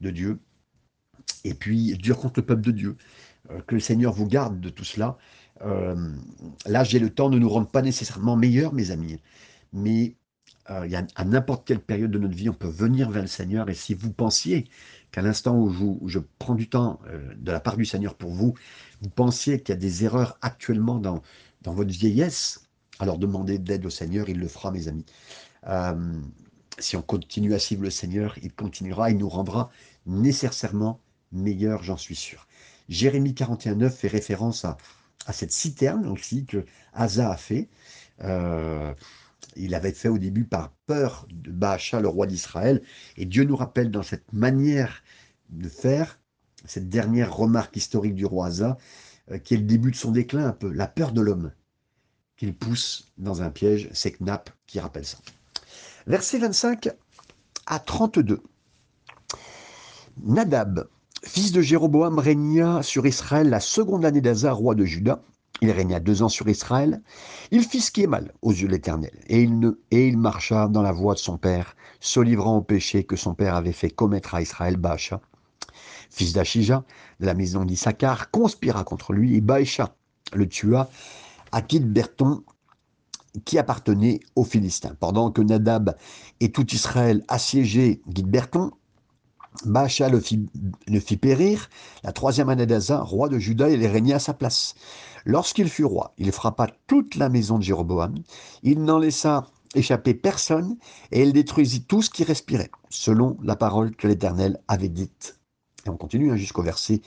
de 0.00 0.10
Dieu. 0.10 0.40
Et 1.44 1.54
puis 1.54 1.96
dur 1.96 2.18
contre 2.18 2.40
le 2.40 2.46
peuple 2.46 2.62
de 2.62 2.72
Dieu. 2.72 2.96
Euh, 3.50 3.60
que 3.62 3.74
le 3.74 3.80
Seigneur 3.80 4.12
vous 4.12 4.26
garde 4.26 4.60
de 4.60 4.68
tout 4.68 4.84
cela 4.84 5.16
euh, 5.62 5.94
l'âge 6.66 6.94
et 6.94 6.98
le 6.98 7.10
temps 7.10 7.28
ne 7.28 7.38
nous 7.38 7.48
rendent 7.48 7.70
pas 7.70 7.82
nécessairement 7.82 8.36
meilleurs, 8.36 8.72
mes 8.72 8.90
amis. 8.90 9.18
Mais 9.72 10.16
euh, 10.70 10.86
y 10.86 10.96
a, 10.96 11.06
à 11.14 11.24
n'importe 11.24 11.66
quelle 11.66 11.80
période 11.80 12.10
de 12.10 12.18
notre 12.18 12.34
vie, 12.34 12.48
on 12.48 12.54
peut 12.54 12.68
venir 12.68 13.10
vers 13.10 13.22
le 13.22 13.28
Seigneur. 13.28 13.68
Et 13.68 13.74
si 13.74 13.94
vous 13.94 14.12
pensiez 14.12 14.66
qu'à 15.10 15.22
l'instant 15.22 15.56
où, 15.56 16.08
je 16.08 16.18
prends 16.38 16.54
du 16.54 16.68
temps 16.68 17.00
euh, 17.08 17.34
de 17.36 17.52
la 17.52 17.60
part 17.60 17.76
du 17.76 17.84
Seigneur 17.84 18.14
pour 18.14 18.30
vous, 18.30 18.54
vous 19.00 19.10
pensiez 19.10 19.60
qu'il 19.60 19.74
y 19.74 19.78
a 19.78 19.80
des 19.80 20.04
erreurs 20.04 20.38
actuellement 20.42 20.98
dans, 20.98 21.22
dans 21.62 21.74
votre 21.74 21.90
vieillesse, 21.90 22.66
alors 22.98 23.18
demandez 23.18 23.58
d'aide 23.58 23.86
au 23.86 23.90
Seigneur, 23.90 24.28
il 24.28 24.38
le 24.38 24.48
fera, 24.48 24.70
mes 24.70 24.88
amis. 24.88 25.06
si 26.78 26.96
on 26.96 27.02
continue 27.02 27.54
à 27.54 27.58
suivre 27.58 27.82
le 27.82 27.90
Seigneur, 27.90 28.36
il 28.42 28.52
continuera, 28.52 29.10
il 29.10 29.18
nous 29.18 29.28
rendra 29.28 29.70
nécessairement 30.06 31.00
meilleurs, 31.32 31.82
j'en 31.82 31.96
suis 31.96 32.16
sûr. 32.16 32.46
Jérémie 32.88 33.32
41.9 33.32 33.90
fait 33.90 34.08
référence 34.08 34.64
à, 34.64 34.76
à 35.26 35.32
cette 35.32 35.52
citerne 35.52 36.06
aussi 36.06 36.44
que 36.44 36.64
Asa 36.92 37.30
a 37.30 37.36
fait. 37.36 37.68
Euh, 38.22 38.92
il 39.56 39.74
avait 39.74 39.92
fait 39.92 40.08
au 40.08 40.18
début 40.18 40.44
par 40.44 40.72
peur 40.86 41.26
de 41.30 41.50
Baasha, 41.50 42.00
le 42.00 42.08
roi 42.08 42.26
d'Israël. 42.26 42.82
Et 43.16 43.26
Dieu 43.26 43.44
nous 43.44 43.56
rappelle 43.56 43.90
dans 43.90 44.02
cette 44.02 44.32
manière 44.32 45.02
de 45.50 45.68
faire, 45.68 46.18
cette 46.64 46.88
dernière 46.88 47.34
remarque 47.34 47.76
historique 47.76 48.14
du 48.14 48.26
roi 48.26 48.46
Asa, 48.46 48.78
euh, 49.30 49.38
qui 49.38 49.54
est 49.54 49.58
le 49.58 49.64
début 49.64 49.90
de 49.90 49.96
son 49.96 50.10
déclin 50.10 50.46
un 50.46 50.52
peu, 50.52 50.70
la 50.70 50.86
peur 50.86 51.12
de 51.12 51.20
l'homme, 51.20 51.52
qu'il 52.36 52.54
pousse 52.54 53.12
dans 53.18 53.42
un 53.42 53.50
piège, 53.50 53.88
c'est 53.92 54.12
Knapp 54.12 54.50
qui 54.66 54.80
rappelle 54.80 55.04
ça. 55.04 55.18
Verset 56.06 56.38
25 56.38 56.88
à 57.66 57.78
32. 57.78 58.42
Nadab, 60.22 60.88
fils 61.22 61.52
de 61.52 61.60
Jéroboam, 61.60 62.18
régna 62.18 62.82
sur 62.82 63.06
Israël 63.06 63.48
la 63.48 63.60
seconde 63.60 64.04
année 64.04 64.20
d'Azar, 64.20 64.56
roi 64.56 64.74
de 64.74 64.84
Juda. 64.84 65.22
Il 65.62 65.70
régna 65.70 66.00
deux 66.00 66.22
ans 66.22 66.28
sur 66.28 66.48
Israël. 66.48 67.02
Il 67.50 67.64
fit 67.64 67.80
ce 67.80 67.90
qui 67.90 68.02
est 68.02 68.06
mal 68.06 68.32
aux 68.40 68.52
yeux 68.52 68.66
de 68.66 68.72
l'Éternel. 68.72 69.12
Et 69.28 69.42
il, 69.42 70.18
marcha 70.18 70.68
dans 70.68 70.82
la 70.82 70.92
voie 70.92 71.14
de 71.14 71.18
son 71.18 71.36
père, 71.36 71.76
se 72.00 72.20
livrant 72.20 72.56
au 72.56 72.62
péché 72.62 73.04
que 73.04 73.16
son 73.16 73.34
père 73.34 73.54
avait 73.54 73.72
fait 73.72 73.90
commettre 73.90 74.34
à 74.34 74.40
Israël, 74.40 74.76
Baasha. 74.76 75.20
Fils 76.08 76.32
d'Achija, 76.32 76.84
de 77.20 77.26
la 77.26 77.34
maison 77.34 77.64
d'Issachar, 77.64 78.30
conspira 78.30 78.84
contre 78.84 79.12
lui 79.12 79.36
et 79.36 79.40
Baasha 79.40 79.94
le 80.32 80.48
tua 80.48 80.88
à 81.52 81.60
Kidberton, 81.60 82.42
qui 83.44 83.58
appartenait 83.58 84.20
aux 84.34 84.44
Philistins. 84.44 84.96
Pendant 84.98 85.30
que 85.30 85.42
Nadab 85.42 85.94
et 86.40 86.50
tout 86.52 86.66
Israël 86.74 87.22
assiégeaient 87.28 88.00
Gidberton, 88.08 88.70
Baasha 89.64 90.08
le 90.08 90.20
fit, 90.20 91.16
périr 91.16 91.68
la 92.02 92.12
troisième 92.12 92.48
année 92.48 92.66
d'Aza, 92.66 93.00
roi 93.00 93.28
de 93.28 93.38
Juda, 93.38 93.68
il 93.68 93.84
régnait 93.86 94.14
à 94.14 94.18
sa 94.18 94.32
place. 94.34 94.74
Lorsqu'il 95.24 95.68
fut 95.68 95.84
roi, 95.84 96.14
il 96.18 96.32
frappa 96.32 96.68
toute 96.86 97.16
la 97.16 97.28
maison 97.28 97.58
de 97.58 97.62
Jéroboam. 97.62 98.14
Il 98.62 98.82
n'en 98.84 98.98
laissa 98.98 99.46
échapper 99.74 100.14
personne, 100.14 100.76
et 101.12 101.22
il 101.22 101.32
détruisit 101.32 101.84
tout 101.84 102.02
ce 102.02 102.10
qui 102.10 102.24
respirait, 102.24 102.70
selon 102.88 103.36
la 103.42 103.56
parole 103.56 103.94
que 103.94 104.08
l'Éternel 104.08 104.58
avait 104.66 104.88
dite. 104.88 105.38
Et 105.86 105.90
on 105.90 105.96
continue 105.96 106.32
hein, 106.32 106.36
jusqu'au 106.36 106.62
verset 106.62 107.02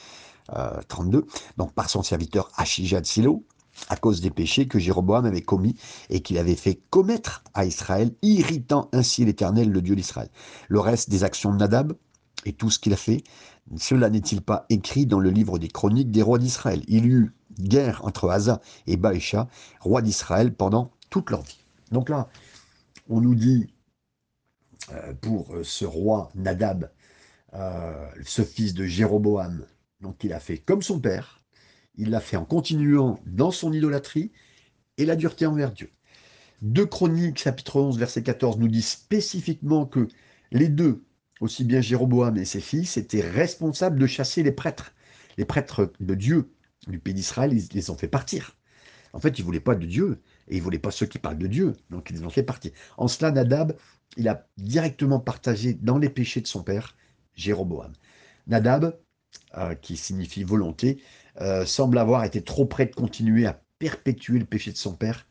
32. 0.87 1.17
Euh, 1.17 1.21
Donc 1.57 1.73
par 1.73 1.89
son 1.89 2.03
serviteur 2.03 2.51
Achija 2.55 3.01
de 3.01 3.05
Silo, 3.05 3.45
à 3.89 3.95
cause 3.95 4.21
des 4.21 4.29
péchés 4.29 4.67
que 4.67 4.79
Jéroboam 4.79 5.25
avait 5.25 5.41
commis 5.41 5.75
et 6.09 6.21
qu'il 6.21 6.37
avait 6.37 6.55
fait 6.55 6.79
commettre 6.89 7.43
à 7.53 7.65
Israël, 7.65 8.13
irritant 8.21 8.89
ainsi 8.93 9.25
l'Éternel, 9.25 9.69
le 9.69 9.81
Dieu 9.81 9.95
d'Israël. 9.95 10.29
Le 10.67 10.79
reste 10.79 11.09
des 11.09 11.23
actions 11.23 11.51
de 11.51 11.57
Nadab 11.57 11.93
et 12.45 12.53
tout 12.53 12.69
ce 12.69 12.79
qu'il 12.79 12.93
a 12.93 12.97
fait, 12.97 13.23
cela 13.77 14.09
n'est-il 14.09 14.41
pas 14.41 14.65
écrit 14.69 15.05
dans 15.05 15.19
le 15.19 15.29
livre 15.29 15.59
des 15.59 15.67
chroniques 15.67 16.11
des 16.11 16.21
rois 16.21 16.39
d'Israël? 16.39 16.83
Il 16.87 17.05
y 17.05 17.09
eut 17.09 17.33
guerre 17.59 18.03
entre 18.05 18.29
Asa 18.29 18.61
et 18.87 18.97
Baécha, 18.97 19.47
roi 19.79 20.01
d'Israël, 20.01 20.53
pendant 20.53 20.91
toute 21.09 21.29
leur 21.29 21.41
vie. 21.41 21.63
Donc 21.91 22.09
là, 22.09 22.27
on 23.09 23.21
nous 23.21 23.35
dit, 23.35 23.67
euh, 24.91 25.13
pour 25.13 25.53
euh, 25.55 25.63
ce 25.63 25.85
roi 25.85 26.29
Nadab, 26.35 26.91
euh, 27.53 28.07
ce 28.25 28.41
fils 28.41 28.73
de 28.73 28.85
Jéroboam, 28.85 29.65
donc 30.01 30.23
il 30.23 30.33
a 30.33 30.39
fait 30.39 30.57
comme 30.57 30.81
son 30.81 30.99
père, 30.99 31.43
il 31.95 32.09
l'a 32.09 32.19
fait 32.19 32.37
en 32.37 32.45
continuant 32.45 33.19
dans 33.25 33.51
son 33.51 33.71
idolâtrie 33.71 34.31
et 34.97 35.05
la 35.05 35.15
dureté 35.15 35.45
envers 35.45 35.71
Dieu. 35.71 35.91
Deux 36.61 36.85
Chroniques, 36.85 37.39
chapitre 37.39 37.79
11, 37.79 37.97
verset 37.97 38.23
14, 38.23 38.57
nous 38.57 38.67
dit 38.67 38.81
spécifiquement 38.81 39.85
que 39.85 40.07
les 40.51 40.69
deux, 40.69 41.03
aussi 41.43 41.65
bien 41.65 41.81
Jéroboam 41.81 42.37
et 42.37 42.45
ses 42.45 42.61
fils, 42.61 42.95
étaient 42.95 43.21
responsables 43.21 43.99
de 43.99 44.07
chasser 44.07 44.43
les 44.43 44.51
prêtres. 44.53 44.93
Les 45.37 45.45
prêtres 45.45 45.91
de 45.99 46.15
Dieu 46.15 46.53
du 46.87 46.99
pays 46.99 47.13
d'Israël, 47.13 47.53
ils 47.53 47.67
les 47.73 47.89
ont 47.89 47.97
fait 47.97 48.07
partir. 48.07 48.55
En 49.11 49.19
fait, 49.19 49.37
ils 49.37 49.41
ne 49.41 49.45
voulaient 49.45 49.59
pas 49.59 49.75
de 49.75 49.85
Dieu, 49.85 50.21
et 50.47 50.55
ils 50.55 50.59
ne 50.59 50.63
voulaient 50.63 50.79
pas 50.79 50.91
ceux 50.91 51.05
qui 51.05 51.19
parlent 51.19 51.37
de 51.37 51.47
Dieu, 51.47 51.73
donc 51.89 52.09
ils 52.09 52.15
les 52.15 52.23
ont 52.23 52.29
fait 52.29 52.43
partir. 52.43 52.71
En 52.97 53.07
cela, 53.07 53.31
Nadab, 53.31 53.75
il 54.17 54.27
a 54.27 54.47
directement 54.57 55.19
partagé 55.19 55.73
dans 55.73 55.97
les 55.97 56.09
péchés 56.09 56.41
de 56.41 56.47
son 56.47 56.63
père, 56.63 56.95
Jéroboam. 57.35 57.91
Nadab, 58.47 58.97
euh, 59.57 59.75
qui 59.75 59.97
signifie 59.97 60.43
volonté, 60.43 61.01
euh, 61.41 61.65
semble 61.65 61.97
avoir 61.97 62.23
été 62.23 62.41
trop 62.41 62.65
près 62.65 62.85
de 62.85 62.95
continuer 62.95 63.45
à 63.45 63.61
perpétuer 63.79 64.39
le 64.39 64.45
péché 64.45 64.71
de 64.71 64.77
son 64.77 64.93
père 64.93 65.27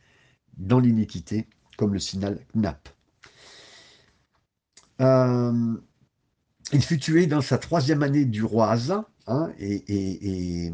dans 0.59 0.79
l'iniquité, 0.79 1.48
comme 1.79 1.94
le 1.94 2.01
signal 2.01 2.38
Knap. 2.55 2.88
Euh, 5.01 5.77
il 6.72 6.83
fut 6.83 6.98
tué 6.98 7.27
dans 7.27 7.40
sa 7.40 7.59
troisième 7.59 8.03
année 8.03 8.25
du 8.25 8.42
roi 8.42 8.70
Asa, 8.70 9.09
hein, 9.27 9.53
et, 9.59 10.72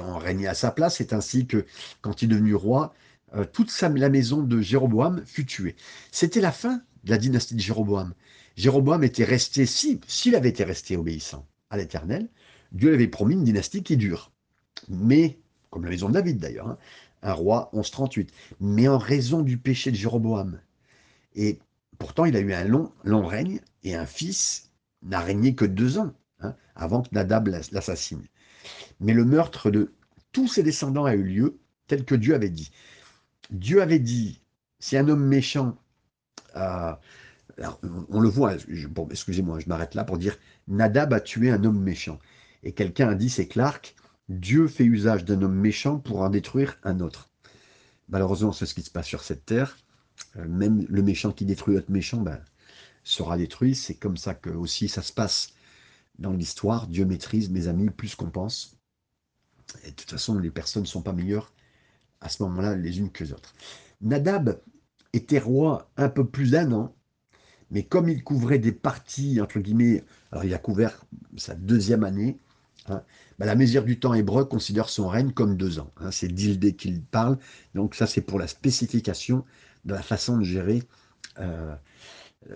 on 0.00 0.18
régnait 0.18 0.46
à 0.46 0.54
sa 0.54 0.70
place. 0.70 0.96
C'est 0.96 1.12
ainsi 1.12 1.46
que, 1.46 1.64
quand 2.00 2.22
il 2.22 2.26
est 2.26 2.34
devenu 2.34 2.54
roi, 2.54 2.94
toute 3.52 3.70
sa, 3.70 3.88
la 3.88 4.08
maison 4.08 4.42
de 4.42 4.60
Jéroboam 4.60 5.22
fut 5.26 5.46
tuée. 5.46 5.76
C'était 6.12 6.40
la 6.40 6.52
fin 6.52 6.82
de 7.04 7.10
la 7.10 7.18
dynastie 7.18 7.54
de 7.54 7.60
Jéroboam. 7.60 8.14
Jéroboam 8.56 9.04
était 9.04 9.24
resté, 9.24 9.66
s'il 9.66 10.34
avait 10.34 10.48
été 10.48 10.64
resté 10.64 10.96
obéissant 10.96 11.46
à 11.70 11.76
l'Éternel, 11.76 12.28
Dieu 12.72 12.92
avait 12.92 13.08
promis 13.08 13.34
une 13.34 13.44
dynastie 13.44 13.82
qui 13.82 13.96
dure. 13.96 14.32
Mais, 14.88 15.38
comme 15.70 15.84
la 15.84 15.90
maison 15.90 16.08
de 16.08 16.14
David 16.14 16.38
d'ailleurs, 16.38 16.68
hein, 16.68 16.78
un 17.22 17.32
roi 17.32 17.70
1138. 17.72 18.32
Mais 18.60 18.88
en 18.88 18.98
raison 18.98 19.42
du 19.42 19.58
péché 19.58 19.90
de 19.90 19.96
Jéroboam. 19.96 20.60
Et 21.34 21.58
pourtant, 21.98 22.24
il 22.24 22.36
a 22.36 22.40
eu 22.40 22.52
un 22.52 22.64
long, 22.64 23.26
règne, 23.26 23.60
et 23.82 23.94
un 23.94 24.06
fils 24.06 24.70
n'a 25.02 25.20
régné 25.20 25.54
que 25.54 25.64
deux 25.64 25.98
ans, 25.98 26.12
hein, 26.40 26.54
avant 26.74 27.02
que 27.02 27.08
Nadab 27.12 27.48
l'assassine. 27.48 28.24
Mais 29.00 29.12
le 29.12 29.24
meurtre 29.24 29.70
de 29.70 29.92
tous 30.32 30.48
ses 30.48 30.62
descendants 30.62 31.04
a 31.04 31.14
eu 31.14 31.22
lieu, 31.22 31.58
tel 31.86 32.04
que 32.04 32.14
Dieu 32.14 32.34
avait 32.34 32.50
dit. 32.50 32.70
Dieu 33.50 33.80
avait 33.80 33.98
dit, 33.98 34.42
si 34.78 34.96
un 34.96 35.08
homme 35.08 35.24
méchant 35.24 35.78
euh, 36.56 36.92
on 38.10 38.20
le 38.20 38.28
voit, 38.28 38.54
excusez-moi, 39.10 39.58
je 39.58 39.68
m'arrête 39.68 39.94
là 39.94 40.04
pour 40.04 40.18
dire 40.18 40.36
Nadab 40.68 41.12
a 41.12 41.20
tué 41.20 41.50
un 41.50 41.64
homme 41.64 41.80
méchant. 41.80 42.18
Et 42.62 42.72
quelqu'un 42.72 43.08
a 43.08 43.14
dit, 43.14 43.30
c'est 43.30 43.48
Clark, 43.48 43.94
Dieu 44.28 44.68
fait 44.68 44.84
usage 44.84 45.24
d'un 45.24 45.42
homme 45.42 45.54
méchant 45.54 45.98
pour 45.98 46.20
en 46.20 46.28
détruire 46.28 46.78
un 46.84 47.00
autre. 47.00 47.30
Malheureusement, 48.08 48.52
c'est 48.52 48.66
ce 48.66 48.74
qui 48.74 48.82
se 48.82 48.90
passe 48.90 49.06
sur 49.06 49.22
cette 49.22 49.44
terre. 49.44 49.76
Euh, 50.36 50.46
même 50.48 50.86
le 50.88 51.02
méchant 51.02 51.32
qui 51.32 51.44
détruit 51.44 51.74
l'autre 51.74 51.90
méchant 51.90 52.20
ben, 52.20 52.40
sera 53.04 53.36
détruit. 53.36 53.74
C'est 53.74 53.94
comme 53.94 54.16
ça 54.16 54.34
que 54.34 54.50
aussi 54.50 54.88
ça 54.88 55.02
se 55.02 55.12
passe 55.12 55.54
dans 56.18 56.32
l'histoire. 56.32 56.86
Dieu 56.86 57.04
maîtrise, 57.04 57.50
mes 57.50 57.68
amis, 57.68 57.90
plus 57.90 58.14
qu'on 58.14 58.30
pense. 58.30 58.76
Et 59.84 59.90
de 59.90 59.94
toute 59.94 60.10
façon, 60.10 60.38
les 60.38 60.50
personnes 60.50 60.82
ne 60.82 60.88
sont 60.88 61.02
pas 61.02 61.12
meilleures 61.12 61.52
à 62.20 62.28
ce 62.28 62.42
moment-là 62.42 62.74
les 62.74 62.98
unes 62.98 63.10
que 63.10 63.24
les 63.24 63.32
autres. 63.32 63.54
Nadab 64.00 64.60
était 65.12 65.38
roi 65.38 65.90
un 65.96 66.08
peu 66.08 66.26
plus 66.26 66.52
d'un 66.52 66.72
an 66.72 66.94
mais 67.70 67.82
comme 67.82 68.08
il 68.08 68.24
couvrait 68.24 68.58
des 68.58 68.72
parties, 68.72 69.40
entre 69.40 69.58
guillemets, 69.60 70.04
alors 70.32 70.44
il 70.44 70.54
a 70.54 70.58
couvert 70.58 71.04
sa 71.36 71.54
deuxième 71.54 72.04
année, 72.04 72.38
hein, 72.88 73.02
bah, 73.38 73.46
la 73.46 73.54
mesure 73.54 73.84
du 73.84 73.98
temps 73.98 74.14
hébreu 74.14 74.44
considère 74.44 74.88
son 74.88 75.08
règne 75.08 75.32
comme 75.32 75.56
deux 75.56 75.78
ans. 75.78 75.92
Hein, 75.98 76.10
c'est 76.10 76.28
d'Ildé 76.28 76.74
qu'il 76.74 77.02
parle, 77.02 77.38
donc 77.74 77.94
ça 77.94 78.06
c'est 78.06 78.22
pour 78.22 78.38
la 78.38 78.46
spécification 78.46 79.44
de 79.84 79.94
la 79.94 80.02
façon 80.02 80.38
de 80.38 80.44
gérer, 80.44 80.82
euh, 81.38 81.74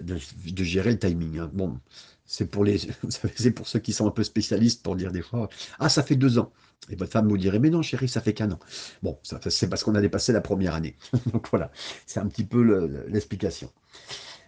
de, 0.01 0.17
gérer 0.65 0.93
le 0.93 0.99
timing. 0.99 1.39
Hein. 1.39 1.51
Bon, 1.53 1.79
c'est 2.25 2.47
pour 2.47 2.65
les, 2.65 2.79
c'est 3.09 3.51
pour 3.51 3.67
ceux 3.67 3.79
qui 3.79 3.93
sont 3.93 4.07
un 4.07 4.11
peu 4.11 4.25
spécialistes 4.25 4.83
pour 4.83 4.97
dire 4.97 5.13
des 5.13 5.23
fois, 5.23 5.49
ah 5.79 5.89
ça 5.89 6.03
fait 6.03 6.17
deux 6.17 6.39
ans. 6.39 6.53
Et 6.91 6.97
votre 6.97 7.13
femme 7.13 7.29
vous 7.29 7.39
dirait, 7.39 7.61
mais 7.61 7.71
non 7.71 7.83
chérie, 7.83 8.09
ça 8.09 8.21
fait 8.21 8.35
qu'un 8.35 8.51
an. 8.51 8.59
Bon, 9.03 9.19
c'est 9.23 9.69
parce 9.69 9.85
qu'on 9.85 9.95
a 9.95 10.01
dépassé 10.01 10.33
la 10.33 10.41
première 10.41 10.75
année. 10.75 10.97
donc 11.33 11.49
voilà, 11.51 11.71
c'est 12.07 12.19
un 12.19 12.27
petit 12.27 12.45
peu 12.45 13.07
l'explication. 13.09 13.71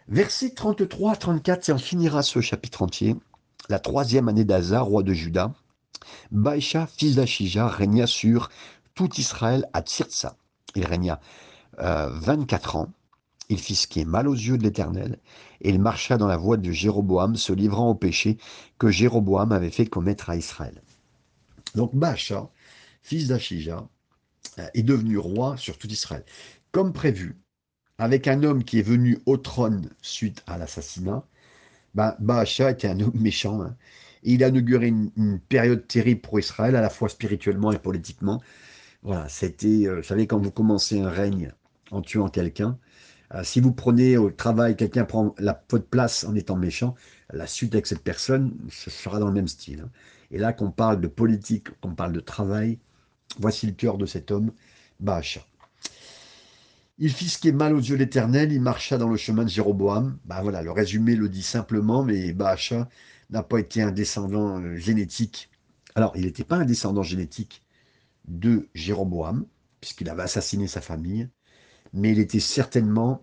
Versets 0.08 0.50
33 0.50 1.12
à 1.12 1.16
34, 1.16 1.68
et 1.68 1.72
on 1.72 1.78
finira 1.78 2.22
ce 2.22 2.40
chapitre 2.40 2.82
entier. 2.82 3.14
La 3.68 3.78
troisième 3.78 4.28
année 4.28 4.44
d'Aza, 4.44 4.80
roi 4.80 5.02
de 5.02 5.14
Juda, 5.14 5.54
Baïcha, 6.32 6.86
fils 6.86 7.14
d'Achija, 7.14 7.68
régna 7.68 8.06
sur 8.06 8.50
tout 8.94 9.08
Israël 9.16 9.66
à 9.72 9.82
Tirtsa. 9.82 10.36
Il 10.74 10.84
régna 10.84 11.20
24 11.78 12.76
euh, 12.76 12.78
ans. 12.80 12.92
Il 13.48 13.58
fit 13.58 13.74
ce 13.74 13.86
qui 13.86 14.00
est 14.00 14.06
mal 14.06 14.26
aux 14.26 14.34
yeux 14.34 14.56
de 14.56 14.62
l'Éternel, 14.62 15.18
et 15.60 15.68
il 15.68 15.80
marcha 15.80 16.16
dans 16.16 16.26
la 16.26 16.36
voie 16.36 16.56
de 16.56 16.70
Jéroboam, 16.70 17.36
se 17.36 17.52
livrant 17.52 17.90
au 17.90 17.94
péché 17.94 18.38
que 18.78 18.90
Jéroboam 18.90 19.52
avait 19.52 19.70
fait 19.70 19.86
commettre 19.86 20.30
à 20.30 20.36
Israël. 20.36 20.82
Donc 21.74 21.94
Baïcha, 21.94 22.48
fils 23.02 23.28
d'Achija, 23.28 23.86
euh, 24.58 24.66
est 24.72 24.82
devenu 24.82 25.18
roi 25.18 25.56
sur 25.56 25.76
tout 25.78 25.88
Israël. 25.88 26.24
Comme 26.72 26.92
prévu, 26.92 27.36
avec 27.98 28.28
un 28.28 28.42
homme 28.42 28.64
qui 28.64 28.78
est 28.78 28.82
venu 28.82 29.18
au 29.26 29.36
trône 29.36 29.90
suite 30.02 30.42
à 30.46 30.58
l'assassinat, 30.58 31.24
ben, 31.94 32.16
Baasha 32.18 32.70
était 32.70 32.88
un 32.88 33.00
homme 33.00 33.12
méchant. 33.14 33.62
Hein. 33.62 33.76
il 34.22 34.42
a 34.42 34.48
inauguré 34.48 34.88
une, 34.88 35.40
période 35.48 35.86
terrible 35.86 36.20
pour 36.20 36.38
Israël, 36.38 36.76
à 36.76 36.80
la 36.80 36.90
fois 36.90 37.08
spirituellement 37.08 37.72
et 37.72 37.78
politiquement. 37.78 38.42
Voilà, 39.02 39.28
c'était, 39.28 39.86
euh, 39.86 39.96
vous 39.96 40.02
savez, 40.02 40.26
quand 40.26 40.38
vous 40.38 40.50
commencez 40.50 41.00
un 41.00 41.10
règne 41.10 41.52
en 41.90 42.02
tuant 42.02 42.28
quelqu'un, 42.28 42.78
euh, 43.34 43.42
si 43.42 43.60
vous 43.60 43.72
prenez 43.72 44.16
au 44.16 44.30
travail, 44.30 44.76
quelqu'un 44.76 45.04
prend 45.04 45.34
votre 45.68 45.86
place 45.86 46.24
en 46.24 46.34
étant 46.34 46.56
méchant, 46.56 46.94
la 47.32 47.46
suite 47.46 47.74
avec 47.74 47.86
cette 47.86 48.02
personne, 48.02 48.56
sera 48.70 49.18
dans 49.18 49.28
le 49.28 49.32
même 49.32 49.48
style. 49.48 49.80
Hein. 49.80 49.90
Et 50.30 50.38
là, 50.38 50.52
qu'on 50.52 50.70
parle 50.70 51.00
de 51.00 51.08
politique, 51.08 51.68
qu'on 51.80 51.94
parle 51.94 52.12
de 52.12 52.20
travail, 52.20 52.78
voici 53.38 53.66
le 53.66 53.72
cœur 53.72 53.98
de 53.98 54.06
cet 54.06 54.30
homme, 54.30 54.52
Baasha. 55.00 55.40
Il 56.98 57.10
fit 57.10 57.28
ce 57.28 57.38
qui 57.38 57.48
est 57.48 57.52
mal 57.52 57.74
aux 57.74 57.80
yeux 57.80 57.96
de 57.96 58.04
l'Éternel, 58.04 58.52
il 58.52 58.60
marcha 58.60 58.98
dans 58.98 59.08
le 59.08 59.16
chemin 59.16 59.42
de 59.42 59.48
Jéroboam. 59.48 60.18
Voilà, 60.26 60.62
le 60.62 60.70
résumé 60.70 61.16
le 61.16 61.28
dit 61.28 61.42
simplement, 61.42 62.04
mais 62.04 62.32
Baasha 62.32 62.88
n'a 63.30 63.42
pas 63.42 63.58
été 63.58 63.82
un 63.82 63.90
descendant 63.90 64.60
euh, 64.60 64.76
génétique. 64.76 65.50
Alors, 65.96 66.12
il 66.16 66.24
n'était 66.24 66.44
pas 66.44 66.56
un 66.56 66.64
descendant 66.64 67.02
génétique 67.02 67.64
de 68.28 68.68
Jéroboam, 68.74 69.46
puisqu'il 69.80 70.08
avait 70.08 70.22
assassiné 70.22 70.66
sa 70.68 70.80
famille, 70.80 71.28
mais 71.94 72.12
il 72.12 72.18
était 72.18 72.40
certainement 72.40 73.22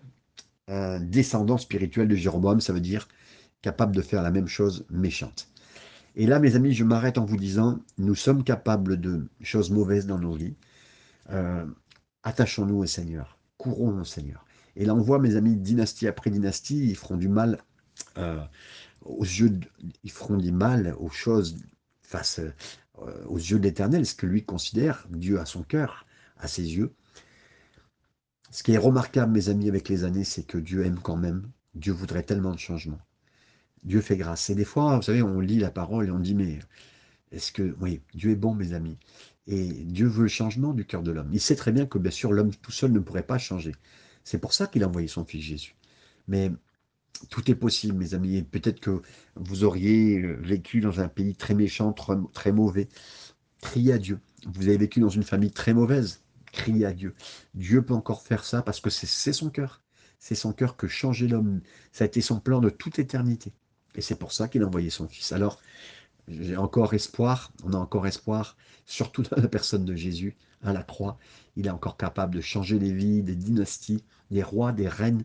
un 0.66 0.98
descendant 0.98 1.58
spirituel 1.58 2.08
de 2.08 2.16
Jéroboam, 2.16 2.60
ça 2.60 2.72
veut 2.72 2.80
dire 2.80 3.06
capable 3.62 3.94
de 3.94 4.02
faire 4.02 4.22
la 4.22 4.32
même 4.32 4.48
chose 4.48 4.84
méchante. 4.90 5.48
Et 6.16 6.26
là, 6.26 6.40
mes 6.40 6.56
amis, 6.56 6.72
je 6.74 6.82
m'arrête 6.82 7.16
en 7.16 7.24
vous 7.24 7.36
disant, 7.36 7.78
nous 7.98 8.16
sommes 8.16 8.42
capables 8.42 9.00
de 9.00 9.28
choses 9.40 9.70
mauvaises 9.70 10.06
dans 10.06 10.18
nos 10.18 10.34
vies. 10.34 10.56
Euh, 11.30 11.64
attachons-nous 12.24 12.78
au 12.78 12.86
Seigneur 12.86 13.38
courons, 13.62 14.02
Seigneur. 14.02 14.44
Et 14.74 14.84
là, 14.84 14.94
on 14.94 15.00
voit, 15.00 15.20
mes 15.20 15.36
amis, 15.36 15.56
dynastie 15.56 16.08
après 16.08 16.30
dynastie, 16.30 16.88
ils 16.88 16.96
feront 16.96 17.16
du 17.16 17.28
mal 17.28 17.58
euh, 18.18 18.42
aux 19.02 19.22
yeux, 19.22 19.60
ils 20.02 20.10
feront 20.10 20.36
du 20.36 20.50
mal 20.50 20.96
aux 20.98 21.10
choses 21.10 21.56
face 22.00 22.40
euh, 22.40 23.24
aux 23.26 23.38
yeux 23.38 23.58
de 23.58 23.64
l'Éternel, 23.64 24.04
ce 24.04 24.16
que 24.16 24.26
lui 24.26 24.44
considère, 24.44 25.06
Dieu 25.10 25.38
à 25.38 25.44
son 25.44 25.62
cœur, 25.62 26.06
à 26.38 26.48
ses 26.48 26.76
yeux. 26.76 26.92
Ce 28.52 28.62
qui 28.62 28.72
est 28.72 28.78
remarquable, 28.78 29.32
mes 29.32 29.48
amis, 29.48 29.70
avec 29.70 29.88
les 29.88 30.04
années, 30.04 30.24
c'est 30.24 30.42
que 30.42 30.58
Dieu 30.58 30.84
aime 30.84 31.00
quand 31.02 31.16
même. 31.16 31.50
Dieu 31.74 31.94
voudrait 31.94 32.22
tellement 32.22 32.52
de 32.52 32.58
changements. 32.58 33.00
Dieu 33.82 34.02
fait 34.02 34.18
grâce. 34.18 34.50
Et 34.50 34.54
des 34.54 34.66
fois, 34.66 34.94
vous 34.94 35.02
savez, 35.02 35.22
on 35.22 35.40
lit 35.40 35.58
la 35.58 35.70
parole 35.70 36.06
et 36.06 36.10
on 36.10 36.18
dit, 36.18 36.34
mais 36.34 36.58
est-ce 37.32 37.50
que, 37.50 37.74
oui, 37.80 38.02
Dieu 38.14 38.30
est 38.30 38.36
bon, 38.36 38.54
mes 38.54 38.74
amis. 38.74 38.98
Et 39.46 39.68
Dieu 39.68 40.06
veut 40.06 40.24
le 40.24 40.28
changement 40.28 40.74
du 40.74 40.84
cœur 40.84 41.02
de 41.02 41.10
l'homme. 41.10 41.30
Il 41.32 41.40
sait 41.40 41.56
très 41.56 41.72
bien 41.72 41.86
que, 41.86 41.96
bien 41.96 42.10
sûr, 42.10 42.30
l'homme 42.30 42.54
tout 42.54 42.72
seul 42.72 42.92
ne 42.92 42.98
pourrait 42.98 43.22
pas 43.22 43.38
changer. 43.38 43.74
C'est 44.22 44.38
pour 44.38 44.52
ça 44.52 44.66
qu'il 44.66 44.84
a 44.84 44.88
envoyé 44.88 45.08
son 45.08 45.24
fils 45.24 45.42
Jésus. 45.42 45.74
Mais 46.28 46.52
tout 47.30 47.50
est 47.50 47.54
possible, 47.54 47.94
mes 47.96 48.12
amis. 48.12 48.36
Et 48.36 48.42
peut-être 48.42 48.80
que 48.80 49.00
vous 49.34 49.64
auriez 49.64 50.18
euh, 50.18 50.36
vécu 50.42 50.80
dans 50.80 51.00
un 51.00 51.08
pays 51.08 51.34
très 51.34 51.54
méchant, 51.54 51.94
très 52.34 52.52
mauvais. 52.52 52.88
Criez 53.62 53.94
à 53.94 53.98
Dieu. 53.98 54.20
Vous 54.46 54.68
avez 54.68 54.76
vécu 54.76 55.00
dans 55.00 55.08
une 55.08 55.22
famille 55.22 55.52
très 55.52 55.72
mauvaise. 55.72 56.20
Criez 56.52 56.86
à 56.86 56.92
Dieu. 56.92 57.14
Dieu 57.54 57.82
peut 57.82 57.94
encore 57.94 58.22
faire 58.22 58.44
ça 58.44 58.62
parce 58.62 58.80
que 58.80 58.90
c'est 58.90 59.32
son 59.32 59.50
cœur. 59.50 59.82
C'est 60.18 60.34
son 60.34 60.52
cœur 60.52 60.76
que 60.76 60.86
changer 60.86 61.26
l'homme. 61.26 61.60
Ça 61.90 62.04
a 62.04 62.06
été 62.06 62.20
son 62.20 62.38
plan 62.38 62.60
de 62.60 62.70
toute 62.70 62.98
éternité. 62.98 63.52
Et 63.94 64.00
c'est 64.00 64.14
pour 64.14 64.32
ça 64.32 64.48
qu'il 64.48 64.62
a 64.62 64.66
envoyé 64.66 64.90
son 64.90 65.08
Fils. 65.08 65.32
Alors, 65.32 65.60
j'ai 66.28 66.56
encore 66.56 66.94
espoir, 66.94 67.52
on 67.64 67.72
a 67.72 67.76
encore 67.76 68.06
espoir, 68.06 68.56
surtout 68.86 69.22
dans 69.22 69.40
la 69.40 69.48
personne 69.48 69.84
de 69.84 69.96
Jésus, 69.96 70.36
à 70.62 70.72
la 70.72 70.82
croix. 70.82 71.18
Il 71.56 71.66
est 71.66 71.70
encore 71.70 71.96
capable 71.96 72.34
de 72.34 72.40
changer 72.40 72.78
les 72.78 72.92
vies, 72.92 73.22
des 73.22 73.34
dynasties, 73.34 74.04
des 74.30 74.42
rois, 74.42 74.72
des 74.72 74.88
reines, 74.88 75.24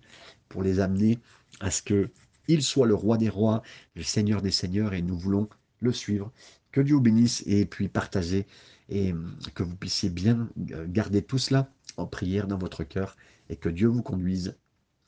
pour 0.50 0.64
les 0.64 0.80
amener 0.80 1.20
à 1.60 1.72
ce 1.72 1.82
qu'il 1.82 2.64
soit 2.64 2.88
le 2.88 2.96
roi 2.96 3.18
des 3.18 3.30
rois, 3.30 3.62
le 3.96 4.04
seigneur 4.04 4.42
des 4.42 4.52
seigneurs, 4.52 4.94
et 4.94 5.02
nous 5.02 5.18
voulons 5.18 5.48
le 5.80 5.94
suivre. 5.94 6.32
Que 6.72 6.82
Dieu 6.82 6.96
vous 6.96 7.02
bénisse 7.02 7.44
et 7.46 7.66
puis 7.66 7.88
partager 7.88 8.48
et 8.90 9.14
que 9.54 9.64
vous 9.64 9.76
puissiez 9.76 10.10
bien 10.10 10.50
garder 10.58 11.22
tout 11.22 11.38
cela 11.38 11.70
en 11.98 12.06
prière 12.06 12.48
dans 12.48 12.58
votre 12.58 12.84
cœur 12.84 13.18
et 13.50 13.56
que 13.56 13.70
Dieu 13.70 13.88
vous 13.88 14.04
conduise. 14.04 14.56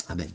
Amen. 0.07 0.29